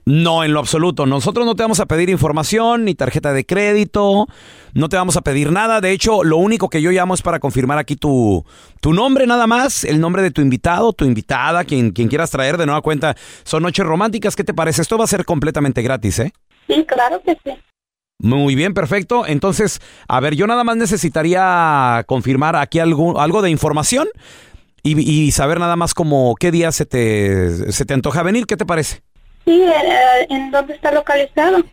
No, 0.04 0.44
en 0.44 0.52
lo 0.52 0.60
absoluto. 0.60 1.06
Nosotros 1.06 1.46
no 1.46 1.54
te 1.54 1.62
vamos 1.62 1.80
a 1.80 1.86
pedir 1.86 2.10
información 2.10 2.84
ni 2.84 2.94
tarjeta 2.94 3.32
de 3.32 3.44
crédito, 3.44 4.26
no 4.72 4.88
te 4.88 4.96
vamos 4.96 5.16
a 5.16 5.22
pedir 5.22 5.52
nada. 5.52 5.80
De 5.80 5.92
hecho, 5.92 6.24
lo 6.24 6.36
único 6.36 6.68
que 6.68 6.82
yo 6.82 6.90
llamo 6.90 7.14
es 7.14 7.22
para 7.22 7.40
confirmar 7.40 7.78
aquí 7.78 7.96
tu, 7.96 8.44
tu 8.80 8.92
nombre 8.92 9.26
nada 9.26 9.46
más, 9.46 9.84
el 9.84 10.00
nombre 10.00 10.22
de 10.22 10.30
tu 10.30 10.40
invitado, 10.40 10.92
tu 10.92 11.04
invitada, 11.04 11.64
quien, 11.64 11.90
quien 11.90 12.08
quieras 12.08 12.30
traer 12.30 12.56
de 12.56 12.66
nueva 12.66 12.82
cuenta. 12.82 13.16
Son 13.44 13.62
noches 13.62 13.84
románticas, 13.84 14.36
¿qué 14.36 14.44
te 14.44 14.54
parece? 14.54 14.82
Esto 14.82 14.98
va 14.98 15.04
a 15.04 15.08
ser 15.08 15.24
completamente 15.24 15.82
gratis, 15.82 16.20
¿eh? 16.20 16.32
Sí, 16.68 16.84
claro 16.84 17.20
que 17.22 17.36
sí. 17.44 17.52
Muy 18.22 18.54
bien, 18.54 18.74
perfecto. 18.74 19.26
Entonces, 19.26 19.80
a 20.06 20.20
ver, 20.20 20.34
yo 20.34 20.46
nada 20.46 20.62
más 20.62 20.76
necesitaría 20.76 22.04
confirmar 22.06 22.54
aquí 22.54 22.78
algo, 22.78 23.18
algo 23.18 23.40
de 23.40 23.48
información 23.48 24.08
y, 24.82 25.00
y 25.00 25.30
saber 25.32 25.60
nada 25.60 25.76
más 25.76 25.94
como 25.94 26.34
qué 26.38 26.50
día 26.50 26.72
se 26.72 26.86
te, 26.86 27.72
se 27.72 27.84
te 27.84 27.94
antoja 27.94 28.22
venir. 28.22 28.46
¿Qué 28.46 28.56
te 28.56 28.66
parece? 28.66 29.02
Sí, 29.44 29.62
eh, 29.62 30.26
¿en 30.28 30.50
dónde 30.50 30.74
está 30.74 30.92
localizado? 30.92 31.64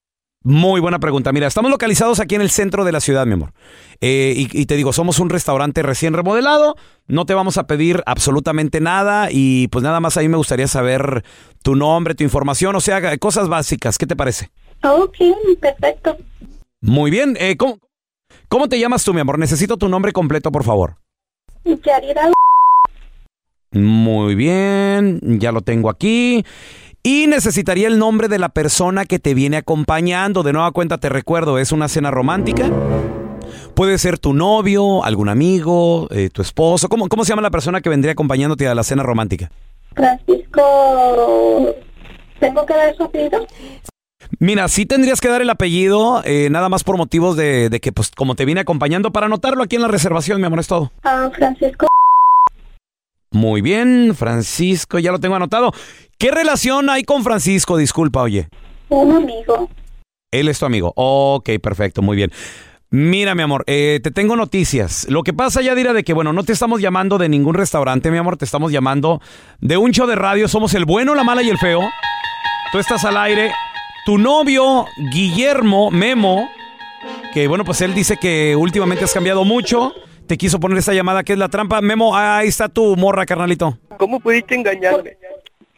Muy 0.44 0.80
buena 0.80 1.00
pregunta. 1.00 1.34
Mira, 1.34 1.48
estamos 1.48 1.70
localizados 1.70 2.22
aquí 2.22 2.36
en 2.36 2.42
el 2.42 2.50
centro 2.50 2.86
de 2.86 2.94
la 2.94 3.02
ciudad, 3.02 3.26
mi 3.26 3.34
amor. 3.34 3.52
Eh, 4.00 4.34
y, 4.38 4.62
y 4.62 4.66
te 4.66 4.76
digo, 4.76 4.94
somos 4.94 5.20
un 5.20 5.30
restaurante 5.30 5.84
recién 5.84 6.14
remodelado. 6.14 6.76
No 7.08 7.26
te 7.26 7.34
vamos 7.34 7.58
a 7.58 7.68
pedir 7.68 8.02
absolutamente 8.06 8.80
nada. 8.80 9.28
Y 9.30 9.68
pues 9.68 9.84
nada 9.84 10.00
más 10.00 10.16
ahí 10.16 10.30
me 10.30 10.38
gustaría 10.38 10.68
saber 10.68 11.26
tu 11.64 11.76
nombre, 11.76 12.16
tu 12.16 12.24
información, 12.24 12.76
o 12.76 12.80
sea, 12.80 13.18
cosas 13.18 13.50
básicas. 13.50 13.98
¿Qué 13.98 14.06
te 14.06 14.16
parece? 14.16 14.50
Ok, 14.84 15.18
perfecto. 15.60 16.18
Muy 16.80 17.12
bien. 17.12 17.36
Eh, 17.40 17.58
¿cómo, 17.58 17.80
¿Cómo 18.48 18.70
te 18.70 18.80
llamas 18.80 19.04
tú, 19.04 19.14
mi 19.14 19.20
amor? 19.20 19.40
Necesito 19.40 19.76
tu 19.76 19.90
nombre 19.90 20.14
completo, 20.14 20.52
por 20.52 20.64
favor. 20.64 20.96
Yarira, 21.66 22.32
Muy 23.72 24.36
bien, 24.36 25.20
ya 25.40 25.52
lo 25.52 25.62
tengo 25.62 25.90
aquí. 25.90 26.44
Y 27.04 27.28
necesitaría 27.28 27.88
el 27.88 28.00
nombre 28.00 28.28
de 28.28 28.40
la 28.40 28.50
persona 28.50 29.06
que 29.06 29.20
te 29.20 29.34
viene 29.34 29.58
acompañando. 29.58 30.44
De 30.44 30.54
nueva 30.54 30.72
cuenta 30.72 30.98
te 30.98 31.10
recuerdo, 31.10 31.58
es 31.58 31.72
una 31.72 31.88
cena 31.88 32.12
romántica. 32.12 32.70
Puede 33.76 33.98
ser 33.98 34.18
tu 34.18 34.34
novio, 34.34 35.04
algún 35.04 35.30
amigo, 35.30 36.08
eh, 36.12 36.30
tu 36.30 36.42
esposo. 36.42 36.90
¿Cómo, 36.90 37.08
¿Cómo 37.08 37.24
se 37.24 37.30
llama 37.30 37.42
la 37.42 37.52
persona 37.52 37.80
que 37.80 37.90
vendría 37.90 38.14
acompañándote 38.14 38.68
a 38.68 38.76
la 38.76 38.84
cena 38.84 39.04
romántica? 39.04 39.52
Francisco, 39.96 41.76
¿tengo 42.40 42.66
que 42.66 42.74
dar 42.74 42.96
su 42.96 43.04
apellido? 43.04 43.48
Mira, 44.40 44.68
sí 44.68 44.86
tendrías 44.86 45.22
que 45.22 45.30
dar 45.30 45.42
el 45.42 45.50
apellido, 45.50 46.22
eh, 46.26 46.50
nada 46.50 46.70
más 46.70 46.84
por 46.84 46.98
motivos 46.98 47.38
de, 47.38 47.70
de 47.70 47.80
que, 47.80 47.92
pues, 47.92 48.12
como 48.12 48.36
te 48.36 48.46
viene 48.46 48.62
acompañando, 48.62 49.12
para 49.12 49.28
anotarlo 49.28 49.64
aquí 49.64 49.76
en 49.76 49.84
la 49.84 49.88
reservación, 49.88 50.42
mi 50.42 50.48
amor, 50.48 50.60
es 50.60 50.68
todo. 50.68 50.92
Ah, 51.04 51.30
Francisco, 51.34 51.88
Muy 53.32 53.62
bien, 53.62 54.14
Francisco, 54.16 55.00
ya 55.00 55.12
lo 55.12 55.20
tengo 55.20 55.36
anotado. 55.36 55.74
¿Qué 56.18 56.32
relación 56.32 56.90
hay 56.90 57.04
con 57.04 57.24
Francisco? 57.24 57.78
Disculpa, 57.78 58.22
oye. 58.22 58.48
un 58.90 59.16
amigo. 59.16 59.70
Él 60.32 60.48
es 60.48 60.60
tu 60.60 60.66
amigo. 60.66 60.94
Ok, 60.96 61.50
perfecto, 61.62 62.02
muy 62.02 62.16
bien. 62.16 62.32
Mira, 62.90 63.36
mi 63.36 63.42
amor, 63.42 63.66
eh, 63.68 64.00
te 64.02 64.12
tengo 64.12 64.38
noticias. 64.38 65.08
Lo 65.10 65.24
que 65.24 65.34
pasa, 65.34 65.62
ya 65.62 65.76
dirá 65.76 65.92
de 65.92 66.04
que, 66.04 66.14
bueno, 66.14 66.32
no 66.32 66.44
te 66.44 66.54
estamos 66.54 66.80
llamando 66.80 67.18
de 67.18 67.28
ningún 67.28 67.54
restaurante, 67.54 68.12
mi 68.12 68.18
amor, 68.18 68.38
te 68.38 68.46
estamos 68.46 68.72
llamando 68.72 69.22
de 69.60 69.76
un 69.76 69.92
show 69.92 70.08
de 70.08 70.16
radio. 70.16 70.48
Somos 70.48 70.74
el 70.74 70.86
bueno, 70.86 71.14
la 71.14 71.26
mala 71.26 71.44
y 71.44 71.50
el 71.50 71.58
feo. 71.58 71.82
Tú 72.72 72.80
estás 72.80 73.04
al 73.04 73.18
aire. 73.18 73.52
Tu 74.06 74.18
novio, 74.18 74.86
Guillermo 75.12 75.92
Memo, 75.92 76.50
que 77.34 77.50
bueno, 77.50 77.66
pues 77.66 77.82
él 77.82 77.94
dice 77.94 78.16
que 78.16 78.56
últimamente 78.56 79.04
has 79.04 79.14
cambiado 79.14 79.44
mucho. 79.44 79.94
Te 80.28 80.38
quiso 80.38 80.60
poner 80.60 80.78
esta 80.78 80.94
llamada 80.94 81.24
que 81.24 81.34
es 81.34 81.40
la 81.40 81.48
trampa. 81.48 81.80
Memo, 81.82 82.16
ahí 82.16 82.50
está 82.50 82.68
tu 82.68 82.96
morra, 82.98 83.26
carnalito. 83.26 83.78
¿Cómo 83.98 84.20
pudiste 84.20 84.56
engañarme? 84.56 85.18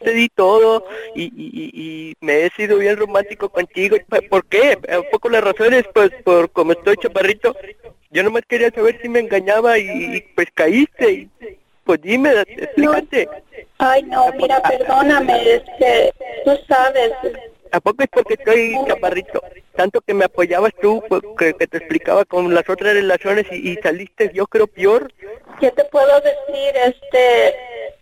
Te 0.02 0.12
di 0.12 0.28
todo 0.30 0.84
y, 1.14 1.24
y- 1.24 1.30
y- 1.36 1.70
y 2.10 2.14
me 2.20 2.44
he 2.46 2.50
sido 2.50 2.78
bien 2.78 2.96
romántico 2.96 3.48
contigo. 3.48 3.96
¿Por 4.28 4.44
qué? 4.46 4.78
Un 4.96 5.04
poco 5.12 5.28
las 5.28 5.44
razones, 5.44 5.84
pues 5.94 6.10
por 6.24 6.50
como 6.50 6.72
estoy 6.72 6.96
chaparrito. 6.96 7.54
Yo 8.10 8.22
nomás 8.24 8.42
quería 8.48 8.70
saber 8.70 8.98
si 9.00 9.08
me 9.08 9.20
engañaba 9.20 9.78
y, 9.78 9.86
y, 10.16 10.20
pues 10.34 10.48
caíste. 10.54 11.12
Y, 11.12 11.28
pues 11.84 12.00
dime, 12.02 12.30
explícate. 12.46 13.28
Ay, 13.78 14.02
no, 14.04 14.32
mira, 14.36 14.60
perdóname, 14.62 15.54
es 15.54 15.62
que 15.78 16.12
tú 16.44 16.52
sabes. 16.66 17.12
¿A 17.72 17.80
poco 17.80 18.02
es 18.02 18.08
porque 18.10 18.34
estoy 18.34 18.76
chaparrito? 18.86 19.42
Tanto 19.76 20.00
que 20.00 20.14
me 20.14 20.24
apoyabas 20.24 20.72
tú, 20.80 21.02
pues, 21.08 21.22
que, 21.38 21.54
que 21.54 21.66
te 21.66 21.78
explicaba 21.78 22.24
con 22.24 22.52
las 22.54 22.68
otras 22.68 22.94
relaciones 22.94 23.46
y, 23.50 23.72
y 23.72 23.76
saliste, 23.76 24.30
yo 24.34 24.46
creo, 24.46 24.66
peor. 24.66 25.12
¿Qué 25.60 25.70
te 25.70 25.84
puedo 25.84 26.20
decir? 26.20 26.74
Este, 26.74 27.54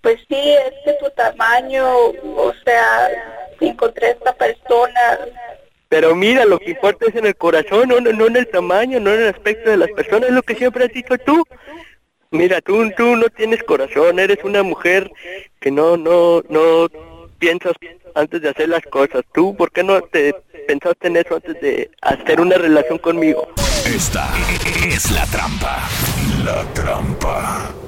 pues 0.03 0.17
sí, 0.29 0.53
es 0.53 0.73
que 0.85 0.93
tu 0.95 1.11
tamaño, 1.11 1.87
o 1.87 2.53
sea, 2.65 3.11
encontré 3.61 4.11
esta 4.11 4.33
persona. 4.35 5.19
Pero 5.89 6.15
mira, 6.15 6.45
lo 6.45 6.59
que 6.59 6.71
importa 6.71 7.07
es 7.09 7.15
en 7.15 7.27
el 7.27 7.37
corazón, 7.37 7.89
no, 7.89 8.01
no, 8.01 8.13
no 8.13 8.27
en 8.27 8.37
el 8.37 8.49
tamaño, 8.49 9.01
no 9.01 9.13
en 9.13 9.21
el 9.23 9.29
aspecto 9.29 9.71
de 9.71 9.77
las 9.77 9.91
personas, 9.91 10.29
es 10.29 10.35
lo 10.35 10.43
que 10.43 10.55
siempre 10.55 10.85
has 10.85 10.93
dicho 10.93 11.17
tú. 11.19 11.45
Mira, 12.31 12.61
tú, 12.61 12.91
tú 12.97 13.17
no 13.17 13.29
tienes 13.31 13.63
corazón, 13.63 14.19
eres 14.19 14.45
una 14.45 14.63
mujer 14.63 15.11
que 15.61 15.71
no, 15.71 15.97
no, 15.97 16.43
no 16.51 16.89
piensas 17.39 17.73
antes 18.15 18.43
de 18.43 18.51
hacer 18.51 18.69
las 18.69 18.83
cosas. 18.83 19.23
Tú, 19.33 19.57
¿por 19.57 19.71
qué 19.71 19.83
no 19.83 20.01
te 20.01 20.35
pensaste 20.67 21.09
en 21.09 21.17
eso 21.17 21.37
antes 21.37 21.61
de 21.61 21.91
hacer 22.03 22.41
una 22.41 22.57
relación 22.57 22.99
conmigo? 22.99 23.49
Esta 23.87 24.29
es 24.87 25.11
la 25.11 25.25
trampa. 25.27 25.89
La 26.45 26.63
trampa. 26.75 27.88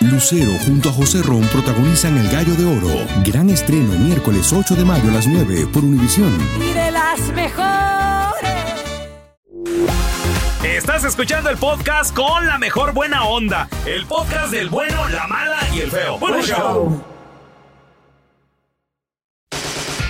Lucero 0.00 0.52
junto 0.64 0.88
a 0.88 0.92
José 0.92 1.22
Ron 1.22 1.42
protagonizan 1.48 2.16
El 2.16 2.30
Gallo 2.30 2.54
de 2.54 2.64
Oro. 2.64 2.88
Gran 3.22 3.50
estreno 3.50 3.92
miércoles 3.98 4.50
8 4.50 4.74
de 4.74 4.82
mayo 4.84 5.10
a 5.10 5.12
las 5.12 5.26
9 5.26 5.66
por 5.70 5.84
Univisión. 5.84 6.34
Y 6.58 6.72
de 6.72 6.90
las 6.90 7.20
mejores. 7.34 8.40
Estás 10.64 11.04
escuchando 11.04 11.50
el 11.50 11.58
podcast 11.58 12.14
con 12.14 12.46
la 12.46 12.56
mejor 12.56 12.94
buena 12.94 13.24
onda. 13.24 13.68
El 13.84 14.06
podcast 14.06 14.50
del 14.50 14.70
bueno, 14.70 15.06
la 15.10 15.26
mala 15.26 15.58
y 15.74 15.80
el 15.80 15.90
feo. 15.90 16.18
Bueno, 16.18 16.40
show. 16.40 17.04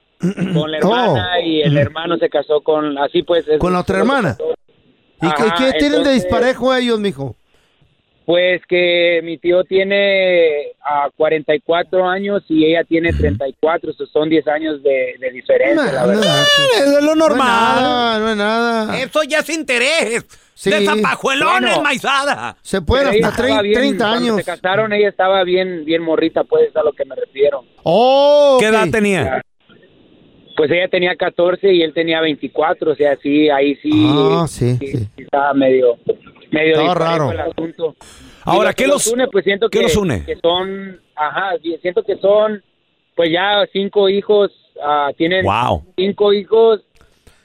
con 0.55 0.71
la 0.71 0.79
hermana 0.79 1.31
Oh. 1.39 1.47
y 1.47 1.61
el 1.63 1.77
hermano 1.77 2.17
se 2.17 2.29
casó 2.29 2.61
con, 2.63 2.97
así 2.99 3.23
pues. 3.23 3.47
es- 3.49 3.59
¿Con 3.59 3.73
la 3.73 3.81
otra 3.81 3.99
hermana? 3.99 4.37
¿Y 5.23 5.27
qué, 5.59 5.73
tienen 5.79 6.03
de 6.03 6.13
disparejo 6.13 6.75
ellos, 6.75 6.99
mijo? 7.01 7.37
Pues 8.27 8.61
que 8.69 9.21
mi 9.23 9.39
tío 9.39 9.63
tiene 9.63 10.73
a 10.85 11.09
44 11.17 12.09
años 12.09 12.43
y 12.49 12.67
ella 12.67 12.83
tiene 12.83 13.13
34, 13.13 13.93
eso 13.93 14.05
son 14.07 14.29
10 14.29 14.49
años 14.49 14.83
de, 14.83 15.15
de 15.21 15.31
diferencia, 15.31 15.93
la 15.93 16.07
verdad. 16.07 16.43
Es 16.77 17.05
lo 17.05 17.15
normal. 17.15 17.83
No, 17.83 18.19
no 18.19 18.31
es 18.33 18.37
nada. 18.37 18.99
Eso 19.01 19.23
ya 19.23 19.39
es 19.39 19.49
interés. 19.51 20.27
Sí. 20.55 20.71
De 20.71 20.85
zapajuelón 20.85 21.61
Bueno. 21.61 21.77
enmaizada. 21.77 22.57
Se 22.63 22.79
ella 22.79 23.11
hasta 23.11 23.17
estaba 23.29 23.37
30, 23.37 23.63
bien- 23.63 23.75
30 23.75 24.05
cuando 24.05 24.19
años. 24.25 24.37
se 24.39 24.45
casaron, 24.45 24.93
ella 24.93 25.09
estaba 25.09 25.45
bien, 25.45 25.85
bien 25.85 26.03
morrita, 26.03 26.43
pues, 26.45 26.75
a 26.75 26.83
lo 26.83 26.93
que 26.95 27.05
me 27.05 27.15
refiero. 27.15 27.63
Oh, 27.85 28.57
¿Qué 28.59 28.67
edad 28.67 28.89
tenía? 28.91 29.41
Pues 30.57 30.71
ella 30.71 30.89
tenía 30.89 31.15
14 31.15 31.73
y 31.73 31.83
él 31.83 31.93
tenía 31.95 32.21
24, 32.23 32.91
o 32.93 32.95
sea, 32.97 33.17
sí, 33.23 33.51
ahí 33.51 33.77
sí, 33.77 33.91
Ah, 34.09 34.47
sí, 34.49 34.77
sí. 34.81 34.87
sí 34.97 35.09
estaba 35.19 35.53
medio, 35.53 35.99
medio 36.51 36.73
Estaba 36.81 36.95
raro. 36.95 37.33
el 37.33 37.41
asunto. 37.41 37.97
Ahora, 38.45 38.73
¿qué 38.75 38.85
que 38.85 38.89
los- 38.89 39.07
une? 39.09 39.27
Pues 39.29 39.45
siento 39.45 39.69
qué 39.69 39.79
que, 39.79 39.85
los 39.85 39.97
une? 39.97 40.25
que 40.25 40.37
son, 40.37 41.01
ajá, 41.17 41.53
siento 41.83 42.03
que 42.05 42.17
son, 42.19 42.63
pues 43.15 43.31
ya 43.33 43.67
cinco 43.73 44.09
hijos, 44.09 44.51
ah, 44.83 45.11
tienen 45.17 45.45
Wow. 45.45 45.85
cinco 45.97 46.33
hijos, 46.33 46.81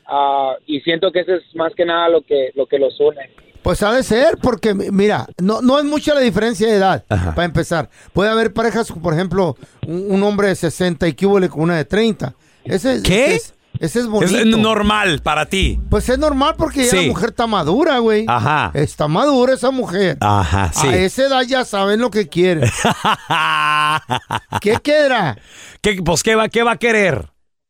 ah, 0.07 0.55
y 0.67 0.79
siento 0.81 1.11
que 1.11 1.21
eso 1.21 1.35
es 1.35 1.43
más 1.55 1.73
que 1.75 1.85
nada 1.85 2.09
lo 2.09 2.21
que, 2.21 2.51
lo 2.55 2.65
que 2.67 2.77
los 2.77 2.99
une. 2.99 3.29
Pues 3.63 3.83
ha 3.83 3.93
de 3.93 4.01
ser, 4.03 4.37
porque 4.41 4.73
mi- 4.73 4.89
mira, 4.89 5.27
no, 5.39 5.61
no 5.61 5.77
es 5.77 5.85
mucha 5.85 6.15
la 6.15 6.21
diferencia 6.21 6.67
de 6.67 6.75
edad, 6.77 7.03
para 7.07 7.45
empezar. 7.45 7.89
Puede 8.11 8.29
haber 8.31 8.53
parejas, 8.53 8.91
por 8.91 9.13
ejemplo, 9.13 9.55
un, 9.87 10.11
un 10.11 10.23
hombre 10.23 10.47
de 10.47 10.55
60 10.55 11.07
y 11.07 11.13
que 11.13 11.27
con 11.27 11.61
una 11.61 11.77
de 11.77 11.85
30. 11.85 12.33
Ese, 12.63 13.01
¿Qué? 13.03 13.25
Ese 13.25 13.35
es, 13.35 13.53
ese 13.81 13.99
es 13.99 14.07
bonito. 14.07 14.37
Es 14.37 14.45
normal 14.45 15.19
para 15.21 15.45
ti. 15.47 15.79
Pues 15.89 16.07
es 16.07 16.17
normal 16.17 16.55
porque 16.57 16.85
ya 16.85 16.91
Sí. 16.91 16.95
la 17.07 17.07
mujer 17.13 17.29
está 17.31 17.47
madura, 17.47 17.97
güey. 17.99 18.25
Ajá. 18.27 18.71
Está 18.73 19.07
madura 19.07 19.53
esa 19.53 19.71
mujer. 19.71 20.17
Ajá, 20.21 20.71
sí. 20.73 20.87
A 20.87 20.95
esa 20.97 21.23
edad 21.25 21.41
ya 21.41 21.65
saben 21.65 21.99
lo 21.99 22.09
que 22.11 22.29
quieren. 22.29 22.69
¿Qué 24.61 24.77
queda? 24.83 25.37
¿Qué, 25.81 26.01
pues, 26.03 26.23
¿qué 26.23 26.35
va, 26.35 26.49
qué 26.49 26.63
va 26.63 26.71
a 26.73 26.77
querer? 26.77 27.27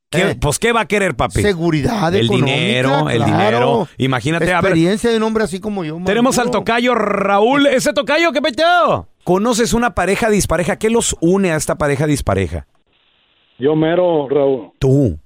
¿Qué- 0.09 0.31
Eh. 0.31 0.37
Pues, 0.39 0.59
¿qué 0.59 0.73
va 0.73 0.81
a 0.81 0.85
querer, 0.85 1.15
papi? 1.15 1.41
Seguridad 1.41 2.13
El 2.13 2.25
económica, 2.25 2.57
dinero, 2.57 3.09
el 3.09 3.17
claro. 3.23 3.31
dinero. 3.37 3.87
Imagínate, 3.97 4.45
a 4.53 4.59
ver. 4.59 4.71
Experiencia 4.71 5.09
de 5.09 5.15
un 5.17 5.23
hombre 5.23 5.45
así 5.45 5.61
como 5.61 5.85
yo. 5.85 5.97
Tenemos 6.05 6.37
al 6.37 6.51
tocayo 6.51 6.93
Raúl. 6.95 7.65
Ese 7.67 7.93
tocayo, 7.93 8.33
¿qué 8.33 8.41
peteo? 8.41 9.07
¿Conoces 9.23 9.71
una 9.71 9.95
pareja 9.95 10.29
dispareja? 10.29 10.75
¿Qué 10.77 10.89
los 10.89 11.15
une 11.21 11.53
a 11.53 11.55
esta 11.55 11.77
pareja 11.77 12.05
dispareja? 12.07 12.67
Yo 13.57 13.75
mero, 13.77 14.27
Raúl. 14.27 14.71
Tú. 14.79 15.17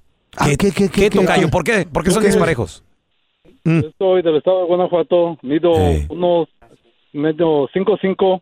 ¿Qué, 0.44 0.56
qué, 0.56 0.70
qué, 0.72 0.88
¿Qué, 0.90 1.10
tocayo? 1.10 1.48
¿Por 1.48 1.64
qué? 1.64 1.86
¿Por 1.90 2.02
qué 2.02 2.08
¿Tú 2.10 2.14
son 2.14 2.22
qué? 2.22 2.28
disparejos? 2.28 2.82
Mm. 3.64 3.80
Yo 3.80 3.90
soy 3.98 4.22
del 4.22 4.36
estado 4.36 4.60
de 4.60 4.66
Guanajuato, 4.66 5.38
mido 5.42 5.72
unos 6.08 6.48
medio 7.12 7.68
5'5". 7.74 8.40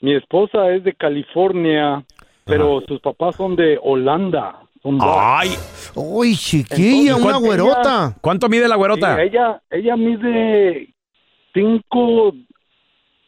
Mi 0.00 0.14
esposa 0.16 0.70
es 0.74 0.82
de 0.84 0.94
California, 0.94 2.04
pero 2.44 2.80
sus 2.88 3.00
papás 3.00 3.36
son 3.36 3.54
de 3.56 3.78
Holanda. 3.82 4.58
Son 4.82 4.98
¡Ay! 5.00 5.50
Uy, 5.94 6.34
chiquilla, 6.36 7.12
Entonces, 7.12 7.14
una 7.14 7.22
¿cuánto 7.22 7.40
güerota. 7.46 7.80
ella- 8.06 8.16
¿Cuánto 8.20 8.48
mide 8.48 8.66
la 8.66 8.74
güerota? 8.76 9.14
Sí, 9.16 9.22
ella, 9.22 9.62
ella 9.70 9.96
mide 9.96 10.92
5, 11.54 12.32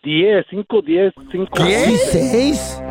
10, 0.02 0.46
5, 0.50 0.82
10, 0.82 1.12
5. 1.30 1.46
¿Qué? 1.54 1.78
¿Seis? 1.96 2.82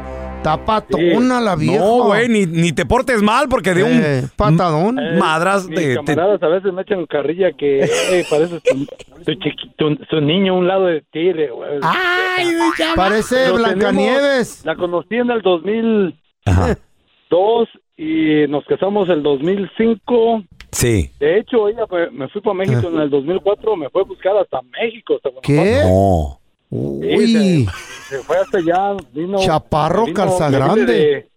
Está 0.44 0.58
patona 0.66 1.40
la 1.40 1.56
vieja. 1.56 1.80
No, 1.80 2.04
güey, 2.04 2.28
ni, 2.28 2.46
ni 2.46 2.74
te 2.74 2.86
portes 2.86 3.22
mal 3.22 3.48
porque 3.48 3.74
de 3.74 3.82
Eh, 3.82 4.20
un 4.24 4.30
patadón. 4.36 5.00
m- 5.00 5.18
madras 5.18 5.70
Mis 5.70 5.80
de... 5.80 5.96
te- 6.00 6.16
camaradas 6.16 6.44
a 6.44 6.48
veces 6.50 6.74
me 6.74 6.82
echan 6.82 7.06
carrilla 7.06 7.54
que 7.54 7.86
eh, 7.86 8.26
pareces 8.30 8.62
tu, 8.62 8.86
tu 9.24 9.34
chiquito, 9.36 9.96
tu 10.10 10.20
niño 10.20 10.54
a 10.54 10.58
un 10.58 10.68
lado 10.68 10.88
de 10.88 11.00
ti. 11.14 11.32
de- 11.32 11.50
güey. 11.50 11.80
¡Ay, 11.82 12.48
Parece 12.94 13.36
Pero 13.46 13.56
Blancanieves. 13.56 14.62
tenemos- 14.62 14.66
La 14.66 14.76
conocí 14.76 15.16
en 15.16 15.32
el 15.32 15.42
2002 15.42 17.70
y 17.96 18.46
nos 18.50 18.66
casamos 18.66 19.08
el 19.08 19.24
2005. 19.24 20.44
Sí. 20.74 21.10
De 21.22 21.40
hecho, 21.40 21.70
ella 21.70 21.86
me, 21.90 22.10
me 22.12 22.28
fui 22.28 22.42
para 22.42 22.56
México 22.56 22.90
en 22.94 23.00
el 23.00 23.10
2004, 23.10 23.78
me 23.78 23.90
fue 23.90 24.02
a 24.02 24.06
buscar 24.06 24.36
hasta 24.36 24.60
México. 24.82 25.16
Hasta 25.16 25.30
¿Qué? 25.42 25.84
Guanajuato. 26.74 27.28
Sí, 27.28 27.38
Uy. 27.38 27.66
se, 28.10 28.16
se 28.18 28.24
fue 28.24 28.38
hasta 28.38 28.58
allá. 28.58 28.98
Vino, 29.14 29.38
Chaparro, 29.40 30.06
me 30.08 30.14
calza 30.14 30.50
me 30.50 30.58
vine 30.58 30.66
grande. 30.66 30.86
de- 30.86 31.30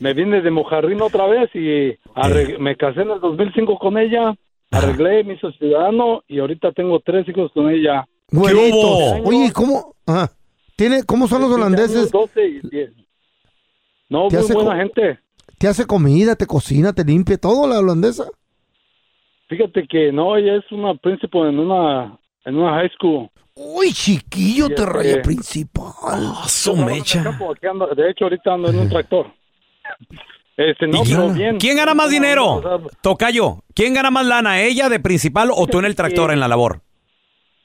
Me 0.00 0.14
vine 0.14 0.40
de 0.42 0.50
Mojarrín 0.50 1.00
otra 1.02 1.26
vez 1.26 1.50
y 1.54 1.90
arreg- 2.14 2.58
me 2.58 2.76
casé 2.76 3.00
en 3.02 3.10
el 3.10 3.20
2005 3.20 3.78
con 3.78 3.98
ella. 3.98 4.34
Arreglé, 4.70 5.24
me 5.24 5.34
hizo 5.34 5.50
ciudadano 5.52 6.22
y 6.28 6.38
ahorita 6.40 6.72
tengo 6.72 7.00
tres 7.00 7.26
hijos 7.28 7.50
con 7.52 7.68
ella. 7.70 8.06
Güeritos. 8.30 9.20
Oye, 9.24 9.50
¿cómo? 9.52 9.94
Ajá. 10.06 10.30
¿Tiene, 10.76 11.02
¿Cómo 11.04 11.26
son 11.26 11.42
los 11.42 11.50
holandeses? 11.50 12.10
12 12.12 12.46
y 12.46 12.60
10. 12.68 12.90
No, 14.08 14.28
Te 14.28 14.36
muy 14.36 14.44
hace 14.44 14.54
buena 14.54 14.76
gente. 14.76 15.18
¿Te 15.58 15.66
hace 15.66 15.84
comida, 15.86 16.36
te 16.36 16.46
cocina, 16.46 16.92
te 16.92 17.02
limpia 17.04 17.36
todo 17.38 17.66
la 17.66 17.78
holandesa? 17.80 18.26
Fíjate 19.48 19.86
que 19.88 20.12
no, 20.12 20.36
ella 20.36 20.56
es 20.56 20.70
una 20.70 20.94
príncipe 20.94 21.38
en 21.38 21.58
una 21.58 22.16
en 22.44 22.56
una 22.56 22.74
high 22.78 22.90
school. 22.90 23.28
Uy, 23.60 23.92
chiquillo, 23.92 24.68
te 24.68 24.74
este- 24.74 24.86
raya 24.86 25.22
principal. 25.22 26.32
El 26.86 27.22
campo, 27.24 27.52
aquí 27.52 27.66
ando- 27.66 27.94
de 27.94 28.10
hecho, 28.10 28.24
ahorita 28.24 28.54
ando 28.54 28.70
en 28.70 28.78
un 28.78 28.88
tractor. 28.88 29.26
Este, 30.56 30.86
no, 30.86 31.02
¿Y 31.04 31.08
pero 31.08 31.22
quién, 31.24 31.34
bien. 31.34 31.58
quién 31.58 31.76
gana 31.76 31.94
más 31.94 32.10
dinero? 32.10 32.60
Tocayo, 33.00 33.62
¿quién 33.74 33.94
gana 33.94 34.10
más 34.10 34.26
lana? 34.26 34.60
¿Ella 34.60 34.88
de 34.88 34.98
principal 35.00 35.50
o 35.54 35.66
tú 35.66 35.78
en 35.78 35.84
el 35.86 35.94
tractor 35.96 36.32
en 36.32 36.40
la 36.40 36.48
labor? 36.48 36.80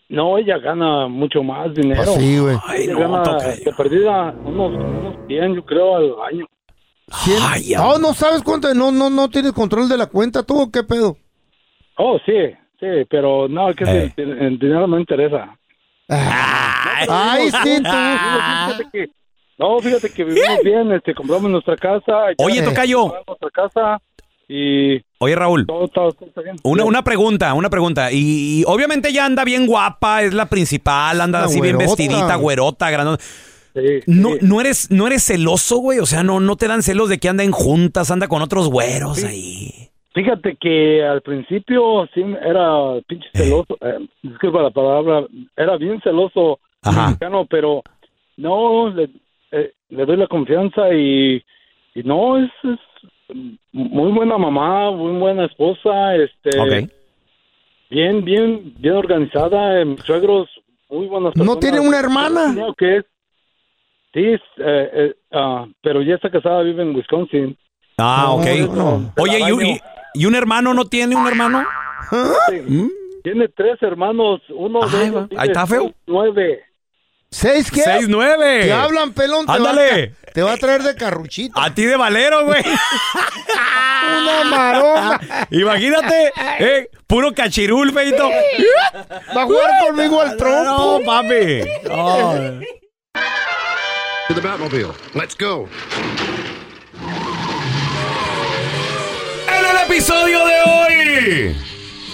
No, 0.10 0.38
ella 0.38 0.58
gana 0.60 1.08
mucho 1.08 1.42
más 1.44 1.74
dinero. 1.74 2.04
Pues 2.06 2.18
sí, 2.20 2.38
güey. 2.40 2.58
Ella 2.76 2.94
no, 2.94 3.00
gana 3.00 3.24
tocayo. 3.24 3.64
de 3.66 3.74
perdida 3.74 4.36
unos, 4.46 4.74
unos 4.74 5.16
100, 5.28 5.56
yo 5.56 5.66
creo, 5.66 5.96
al 5.96 6.14
año. 6.32 6.46
¿Cien? 7.12 7.78
No, 7.78 7.98
no 8.00 8.14
sabes 8.14 8.42
cuánto, 8.44 8.74
no, 8.74 8.92
no, 8.92 9.10
no 9.10 9.30
tienes 9.30 9.54
control 9.54 9.90
de 9.90 9.98
la 9.98 10.06
cuenta, 10.08 10.44
tú, 10.44 10.62
¿o 10.62 10.72
¿qué 10.72 10.84
pedo? 10.84 11.18
Oh, 11.98 12.18
sí, 12.26 12.32
sí, 12.80 12.88
pero 13.10 13.48
no, 13.48 13.70
es 13.70 13.76
que 13.76 13.84
Eh. 13.86 14.14
el, 14.18 14.38
el 14.42 14.60
dinero 14.60 14.88
no 14.88 15.00
interesa. 15.00 15.58
Ay, 16.10 17.50
sí, 17.64 17.78
tú. 17.78 17.90
Fíjate 17.90 18.86
que- 18.92 19.10
No, 19.58 19.80
fíjate 19.80 20.10
que 20.10 20.24
vivimos 20.24 20.60
bien, 20.64 20.92
este, 20.94 21.14
compramos 21.14 21.50
nuestra 21.52 21.76
casa. 21.78 22.30
ya 22.38 22.46
Oye, 22.46 22.62
tocayo. 22.64 23.02
compramos 23.02 23.26
Nuestra 23.28 23.50
casa 23.52 24.02
y 24.48 24.98
Oye, 25.20 25.36
Raúl. 25.36 25.66
todo, 25.66 25.88
todo- 25.88 26.12
todo 26.12 26.28
está 26.28 26.42
bien. 26.42 26.56
Una, 26.64 26.84
una 26.84 27.04
pregunta, 27.04 27.54
una 27.54 27.70
pregunta. 27.70 28.12
Y, 28.12 28.62
y 28.62 28.64
obviamente 28.68 29.10
ella 29.10 29.26
anda 29.26 29.44
bien 29.44 29.66
guapa, 29.68 30.24
es 30.24 30.34
la 30.34 30.48
principal, 30.48 31.22
anda 31.22 31.40
Una 31.40 31.46
así 31.48 31.62
bien 31.62 31.76
güerota. 31.78 31.96
vestidita, 32.04 32.36
güerota, 32.36 32.90
grandona. 32.90 33.18
no, 34.08 34.32
no 34.42 34.60
eres, 34.62 34.92
no 34.92 35.08
eres 35.08 35.24
celoso, 35.24 35.78
güey. 35.78 36.00
O 36.00 36.06
sea, 36.06 36.24
no, 36.24 36.40
no 36.40 36.56
te 36.58 36.68
dan 36.68 36.84
celos 36.84 37.10
de 37.10 37.20
que 37.20 37.30
anda 37.30 37.44
en 37.44 37.52
juntas, 37.52 38.12
anda 38.12 38.28
con 38.28 38.42
otros 38.42 38.70
güeros 38.70 39.24
ahí. 39.24 39.90
Fíjate 40.14 40.56
que 40.58 41.04
al 41.04 41.22
principio 41.22 42.08
sí 42.14 42.22
era 42.42 43.02
pinche 43.08 43.28
celoso, 43.34 43.78
eh, 43.82 44.08
disculpa 44.22 44.62
la 44.62 44.70
palabra, 44.70 45.26
era 45.58 45.76
bien 45.78 46.00
celoso 46.02 46.60
mexicano, 46.86 47.48
pero 47.50 47.82
no, 48.38 48.90
le, 48.90 49.10
eh, 49.52 49.74
le 49.90 50.06
doy 50.06 50.18
la 50.18 50.28
confianza 50.28 50.94
y, 50.94 51.44
y 51.96 52.04
no, 52.04 52.38
es, 52.38 52.52
es 52.64 52.80
muy 53.72 54.12
buena 54.12 54.38
mamá, 54.38 54.92
muy 54.92 55.18
buena 55.20 55.46
esposa, 55.46 56.16
este, 56.16 56.90
bien, 57.90 58.24
bien, 58.24 58.74
bien 58.78 58.96
organizada, 58.96 59.82
eh, 59.82 59.86
mis 59.86 60.02
suegros, 60.02 60.48
muy 60.90 61.08
buenas 61.08 61.36
¿No 61.36 61.58
tiene 61.58 61.80
una 61.80 62.00
hermana? 62.00 62.54
No, 62.54 62.76
que 62.76 62.98
es, 62.98 63.06
sí, 64.14 64.26
eh, 64.26 64.40
eh, 64.58 65.16
ah, 65.32 65.66
pero 65.82 66.04
ya 66.04 66.16
está 66.16 66.30
casada, 66.30 66.62
vive 66.62 66.84
en 66.84 66.96
Wisconsin. 66.96 67.58
Ah, 67.98 68.26
No, 68.28 68.36
ok. 68.36 68.76
no. 68.76 69.14
Oye, 69.18 69.40
¿y, 69.40 69.80
y- 70.14 70.26
un 70.26 70.36
hermano 70.36 70.74
no 70.74 70.86
tiene 70.86 71.16
un 71.16 71.28
hermano? 71.28 71.66
Sí. 72.50 72.90
Tiene 73.24 73.48
tres 73.50 73.82
hermanos, 73.82 74.42
uno 74.50 74.88
de 74.88 75.06
ellos 75.08 75.28
ahí 75.38 75.48
está, 75.48 75.66
tiene 75.66 75.84
feo. 75.84 75.94
nueve. 76.08 76.60
¿Seis 77.32 77.72
qué? 77.72 77.82
Seis, 77.82 78.08
nueve. 78.08 78.62
Te 78.66 78.74
hablan, 78.74 79.12
pelón. 79.14 79.46
Te 79.48 79.54
Ándale. 79.54 80.08
Va 80.08 80.30
a, 80.30 80.32
te 80.34 80.42
va 80.44 80.54
a 80.54 80.58
traer 80.58 80.84
de 80.84 80.96
carruchito. 80.96 81.60
A 81.60 81.74
ti 81.74 81.84
de 81.86 81.96
valero, 81.96 82.46
güey. 82.46 82.62
Una 84.22 84.44
maroma. 84.44 85.20
Imagínate, 85.50 86.32
eh, 86.60 86.90
puro 87.08 87.34
cachirul, 87.34 87.92
feito. 87.92 88.30
Va 89.36 89.42
a 89.44 89.46
jugar 89.46 89.72
conmigo 89.88 90.22
al 90.22 90.38
trompo. 90.38 91.00
No, 91.00 91.06
papi. 91.06 91.62
Oh. 91.90 92.36
To 94.28 94.34
the 94.36 94.42
Batmobile. 94.42 94.94
Let's 95.16 95.36
go. 95.36 95.68
Episodio 99.86 100.40
de 100.46 100.54
hoy. 100.66 101.56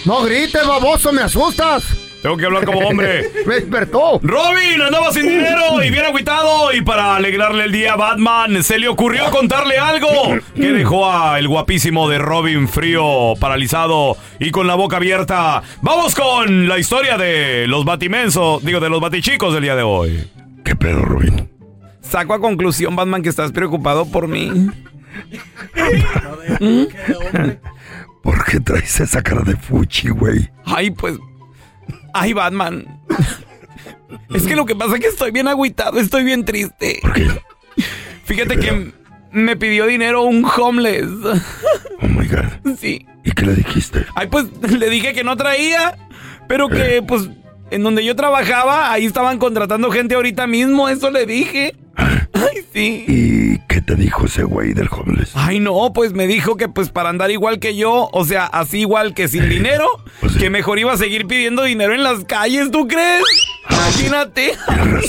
No 0.06 0.24
grites, 0.24 0.66
baboso, 0.66 1.12
me 1.12 1.22
asustas. 1.22 1.84
Tengo 2.22 2.36
que 2.36 2.46
hablar 2.46 2.66
como 2.66 2.80
hombre. 2.80 3.30
Me 3.46 3.56
despertó. 3.56 4.20
Robin 4.22 4.82
andaba 4.82 5.12
sin 5.14 5.24
dinero 5.24 5.82
y 5.82 5.90
bien 5.90 6.04
agüitado 6.04 6.74
y 6.74 6.82
para 6.82 7.16
alegrarle 7.16 7.64
el 7.64 7.72
día 7.72 7.94
a 7.94 7.96
Batman 7.96 8.62
se 8.62 8.78
le 8.78 8.90
ocurrió 8.90 9.30
contarle 9.32 9.78
algo 9.78 10.10
que 10.54 10.72
dejó 10.74 11.10
a 11.10 11.40
el 11.40 11.48
guapísimo 11.48 12.10
de 12.10 12.18
Robin 12.18 12.68
frío, 12.68 13.36
paralizado 13.40 14.18
y 14.38 14.52
con 14.52 14.68
la 14.68 14.76
boca 14.76 14.98
abierta. 14.98 15.64
Vamos 15.82 16.14
con 16.14 16.68
la 16.68 16.78
historia 16.78 17.18
de 17.18 17.68
los 17.68 17.86
batimensos, 17.86 18.64
digo 18.66 18.82
de 18.82 18.90
los 18.90 19.00
batichicos 19.00 19.54
del 19.54 19.64
día 19.64 19.76
de 19.78 19.84
hoy. 19.84 20.28
¿Qué 20.66 20.76
pedo, 20.76 21.02
Robin? 21.02 21.50
Saco 22.02 22.34
a 22.34 22.42
conclusión, 22.42 22.98
Batman, 22.98 23.22
que 23.22 23.30
estás 23.30 23.54
preocupado 23.54 24.06
por 24.06 24.28
mí. 24.28 24.70
¿Por 28.24 28.46
qué 28.46 28.60
traes 28.60 29.00
esa 29.00 29.22
cara 29.22 29.42
de 29.42 29.56
fuchi, 29.56 30.10
güey? 30.10 30.50
Ay, 30.66 30.92
pues. 30.92 31.18
Ay, 32.14 32.34
Batman. 32.34 32.86
Es 34.34 34.46
que 34.46 34.56
lo 34.56 34.66
que 34.66 34.76
pasa 34.76 34.96
es 34.96 35.02
que 35.02 35.08
estoy 35.08 35.32
bien 35.32 35.48
agüitado, 35.48 36.00
estoy 36.00 36.24
bien 36.24 36.46
triste. 36.46 37.00
Fíjate 38.26 38.58
que 38.58 38.92
me 39.32 39.56
pidió 39.56 39.86
dinero 39.86 40.24
un 40.24 40.46
homeless. 40.46 41.10
Oh 42.02 42.08
my 42.08 42.28
God. 42.28 42.78
Sí. 42.78 43.06
¿Y 43.24 43.32
qué 43.32 43.46
le 43.46 43.56
dijiste? 43.56 44.06
Ay, 44.16 44.28
pues 44.28 44.46
le 44.62 44.90
dije 44.90 45.14
que 45.14 45.24
no 45.24 45.36
traía, 45.36 45.98
pero 46.48 46.70
que, 46.70 47.04
pues, 47.06 47.30
en 47.72 47.84
donde 47.84 48.04
yo 48.04 48.16
trabajaba, 48.16 48.92
ahí 48.92 49.06
estaban 49.06 49.38
contratando 49.38 49.92
gente 49.92 50.16
ahorita 50.16 50.48
mismo, 50.48 50.90
eso 50.90 51.12
le 51.12 51.26
dije. 51.26 51.76
Ay, 52.50 52.66
sí. 52.74 53.06
¿Y 53.08 53.60
qué 53.68 53.82
te 53.82 53.96
dijo 53.96 54.26
ese 54.26 54.44
güey 54.44 54.74
del 54.74 54.90
homeless? 54.92 55.32
Ay, 55.36 55.60
no, 55.60 55.92
pues 55.94 56.14
me 56.14 56.28
dijo 56.28 56.58
que 56.58 56.70
pues 56.70 56.90
para 56.90 57.10
andar 57.10 57.32
igual 57.32 57.60
que 57.60 57.76
yo, 57.76 58.10
o 58.12 58.26
sea, 58.26 58.46
así 58.46 58.80
igual 58.82 59.14
que 59.14 59.28
sin 59.28 59.50
dinero, 59.50 59.88
que 60.40 60.50
mejor 60.50 60.80
iba 60.80 60.94
a 60.94 60.98
seguir 60.98 61.28
pidiendo 61.28 61.64
dinero 61.64 61.94
en 61.94 62.04
las 62.04 62.26
calles, 62.26 62.72
¿tú 62.72 62.88
crees? 62.88 63.24
Imagínate. 63.70 64.54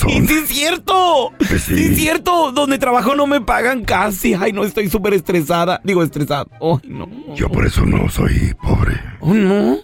Y 0.09 0.27
sí 0.27 0.35
es 0.35 0.49
cierto. 0.49 1.33
Sí. 1.41 1.75
es 1.75 1.97
cierto. 1.97 2.53
Donde 2.53 2.79
trabajo 2.79 3.15
no 3.15 3.27
me 3.27 3.41
pagan 3.41 3.85
casi. 3.85 4.35
Ay, 4.35 4.53
no, 4.53 4.65
estoy 4.65 4.89
súper 4.89 5.15
estresada. 5.15 5.81
Digo, 5.85 6.03
estresada. 6.03 6.47
Ay, 6.61 6.89
no. 6.89 7.09
Yo 7.35 7.49
por 7.49 7.67
eso 7.67 7.85
no 7.85 8.09
soy 8.09 8.55
pobre. 8.63 9.01
Oh, 9.21 9.35
no. 9.35 9.79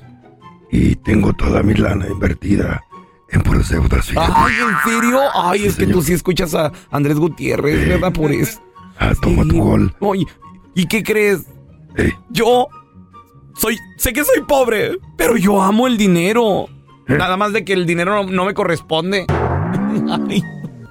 Y 0.71 0.97
tengo 0.97 1.33
toda 1.33 1.63
mi 1.63 1.75
lana 1.75 2.07
invertida 2.09 2.83
en 3.31 3.43
puras 3.43 3.69
deudas. 3.69 4.07
fíjate. 4.07 4.33
Ay, 4.35 4.55
¿en 4.55 4.91
serio? 4.93 5.21
Ay, 5.35 5.67
es 5.67 5.77
que 5.77 5.87
tú 5.87 6.03
sí 6.03 6.13
escuchas 6.13 6.55
a 6.55 6.73
Andrés 6.91 7.19
Gutiérrez, 7.19 7.89
¿verdad? 7.89 8.13
Por 8.13 8.33
eso. 8.33 8.61
Ah, 8.99 9.13
toma 9.21 9.45
tu 9.45 9.63
gol. 9.63 9.95
Oye, 10.01 10.27
¿y 10.75 10.87
qué 10.87 11.03
crees? 11.03 11.47
Yo 12.31 12.69
soy, 13.57 13.79
sé 13.97 14.13
que 14.13 14.25
soy 14.25 14.43
pobre, 14.47 14.99
pero 15.17 15.37
yo 15.37 15.61
amo 15.63 15.87
el 15.87 15.97
dinero. 15.97 16.67
Nada 17.09 17.37
más 17.37 17.53
de 17.53 17.65
que 17.65 17.73
el 17.73 17.87
dinero 17.87 18.25
no, 18.25 18.31
no 18.31 18.45
me 18.45 18.55
corresponde. 18.55 19.27
Ay, 20.29 20.43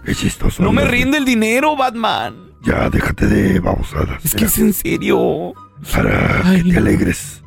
Qué 0.06 0.14
chistoso. 0.16 0.62
no 0.64 0.72
me 0.72 0.86
rinde 0.86 1.18
el 1.18 1.26
dinero, 1.26 1.76
Batman. 1.76 2.52
Ya, 2.64 2.90
déjate 2.90 3.28
de 3.28 3.60
babosadas. 3.60 4.24
Es 4.26 4.34
que 4.34 4.46
es 4.46 4.58
en 4.58 4.74
serio. 4.74 5.54
Para 5.94 6.42
que 6.56 6.64
te 6.72 6.78
alegres 6.78 7.44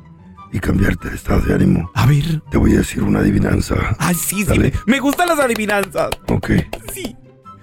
y 0.52 0.60
cambiarte 0.60 1.10
de 1.10 1.16
estado 1.16 1.40
de 1.42 1.54
ánimo. 1.54 1.90
A 1.94 2.06
ver. 2.06 2.40
Te 2.50 2.56
voy 2.58 2.74
a 2.74 2.78
decir 2.78 3.02
una 3.02 3.20
adivinanza. 3.20 3.74
Ay, 3.98 4.14
sí, 4.14 4.36
sí. 4.36 4.44
Dale. 4.44 4.72
Me, 4.86 4.92
me 4.94 5.00
gustan 5.00 5.28
las 5.28 5.38
adivinanzas. 5.38 6.10
Ok. 6.28 6.50
Sí. 6.92 7.16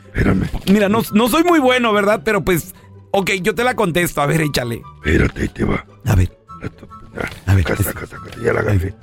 Espérame. 0.08 0.50
Mira, 0.72 0.90
no, 0.90 1.02
no 1.14 1.28
soy 1.28 1.44
muy 1.44 1.60
bueno, 1.60 1.92
¿verdad? 1.94 2.22
Pero 2.24 2.44
pues, 2.44 2.74
ok, 3.12 3.32
yo 3.42 3.56
te 3.56 3.64
la 3.64 3.76
contesto. 3.76 4.22
A 4.22 4.26
ver, 4.26 4.42
échale. 4.42 4.82
Espérate, 5.04 5.42
ahí 5.42 5.50
te 5.50 5.66
va. 5.66 5.86
A 6.06 6.16
ver. 6.16 6.38
A 7.46 7.54
ver. 7.56 7.72
Está, 7.72 7.90
acá 7.90 8.04
está, 8.04 8.18
ya 8.42 8.54
la 8.54 8.60
agarré. 8.62 8.96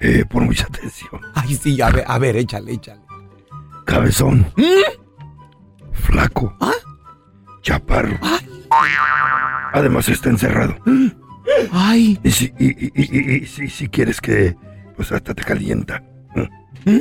Eh, 0.00 0.24
pon 0.28 0.44
mucha 0.46 0.64
atención. 0.64 1.20
Ay, 1.34 1.54
sí, 1.54 1.80
a 1.82 1.90
ver, 1.90 2.04
a 2.06 2.18
ver, 2.18 2.36
échale, 2.36 2.72
échale. 2.72 3.02
Cabezón. 3.84 4.50
¿Mm? 4.56 4.64
Flaco. 5.92 6.56
Chaparro. 7.62 8.18
Además 9.72 10.08
está 10.08 10.30
encerrado. 10.30 10.76
Ay. 11.72 12.18
Y 12.22 12.30
si, 12.30 12.52
y, 12.58 13.46
si, 13.46 13.68
si 13.68 13.88
quieres 13.88 14.20
que, 14.20 14.56
pues 14.96 15.12
hasta 15.12 15.34
te 15.34 15.42
calienta. 15.42 16.02
¿Mm? 16.84 16.98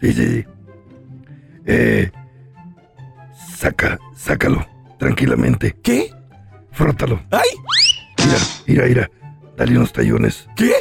Sí, 0.00 0.12
sí, 0.12 0.26
sí. 0.26 0.44
Eh, 1.66 2.10
saca, 3.56 3.98
sácalo, 4.14 4.66
tranquilamente. 4.98 5.76
¿Qué? 5.82 6.10
Frótalo. 6.72 7.20
¡Ay! 7.30 7.48
Mira, 8.24 8.38
mira, 8.66 8.86
mira. 8.86 9.10
Dale 9.56 9.76
unos 9.76 9.92
tallones. 9.92 10.48
¿Qué? 10.56 10.72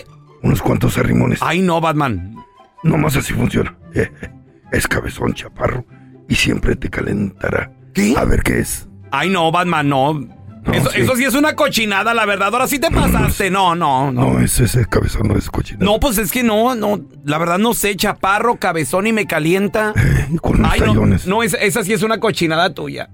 Unos 0.41 0.62
cuantos 0.62 0.98
arrimones. 0.98 1.39
Ay, 1.41 1.62
no, 1.62 1.82
Batman. 1.82 2.36
Nomás 2.84 3.15
así 3.17 3.34
funciona. 3.34 3.78
Eh, 3.93 4.10
es 4.72 4.88
cabezón, 4.88 5.34
chaparro. 5.34 5.86
Y 6.30 6.36
siempre 6.36 6.76
te 6.76 6.89
calentará. 6.89 7.72
¿Qué? 7.93 8.13
A 8.15 8.24
ver 8.24 8.41
qué 8.43 8.60
es. 8.60 8.88
Ay, 9.12 9.30
no, 9.30 9.52
Batman, 9.52 9.89
no. 9.89 10.38
Eso, 10.72 10.89
sí. 10.91 11.02
eso 11.02 11.15
sí 11.15 11.24
es 11.24 11.34
una 11.36 11.56
cochinada, 11.56 12.13
la 12.13 12.26
verdad. 12.26 12.54
Ahora 12.54 12.67
sí 12.67 12.80
te 12.80 12.91
pasaste. 12.91 13.50
No, 13.50 13.76
no, 13.76 14.12
no. 14.12 14.34
No, 14.34 14.39
ese, 14.39 14.65
ese 14.65 14.86
cabezón 14.86 15.28
no 15.28 15.36
es 15.38 15.50
cochino. 15.50 15.80
No, 15.84 16.00
pues 16.00 16.17
es 16.17 16.32
que 16.32 16.43
no, 16.43 16.76
no. 16.76 17.00
La 17.26 17.38
verdad 17.38 17.58
no 17.58 17.74
sé, 17.74 17.95
chaparro, 17.95 18.58
cabezón 18.58 19.08
y 19.08 19.13
me 19.13 19.26
calienta. 19.26 19.93
con 20.41 20.60
unos 20.60 20.72
Ay, 20.72 20.82
no, 20.82 21.06
no, 21.26 21.43
esa, 21.43 21.58
esa 21.58 21.84
sí 21.84 21.93
es 21.93 22.04
una 22.04 22.19
cochinada 22.19 22.74
tuya. 22.74 23.10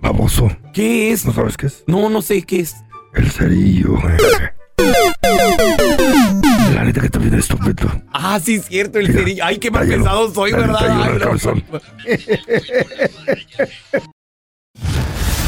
Baboso. 0.00 0.50
¿Qué 0.72 1.10
es? 1.10 1.24
¿No 1.24 1.32
sabes 1.32 1.56
qué 1.56 1.66
es? 1.66 1.84
No, 1.86 2.08
no 2.08 2.22
sé 2.22 2.42
qué 2.42 2.60
es. 2.60 2.76
El 3.14 3.30
cerillo. 3.30 3.98
La 6.74 6.84
neta 6.84 7.00
que 7.00 7.08
también 7.08 7.34
es 7.34 7.40
estúpido. 7.40 7.90
Ah, 8.12 8.38
sí, 8.40 8.56
es 8.56 8.66
cierto, 8.66 8.98
el 8.98 9.12
cerillo. 9.12 9.44
Ay, 9.44 9.58
qué 9.58 9.70
mal 9.70 9.88
pensado 9.88 10.32
soy, 10.32 10.52
¿verdad? 10.52 11.02
Ay, 11.02 11.18
no. 11.18 11.32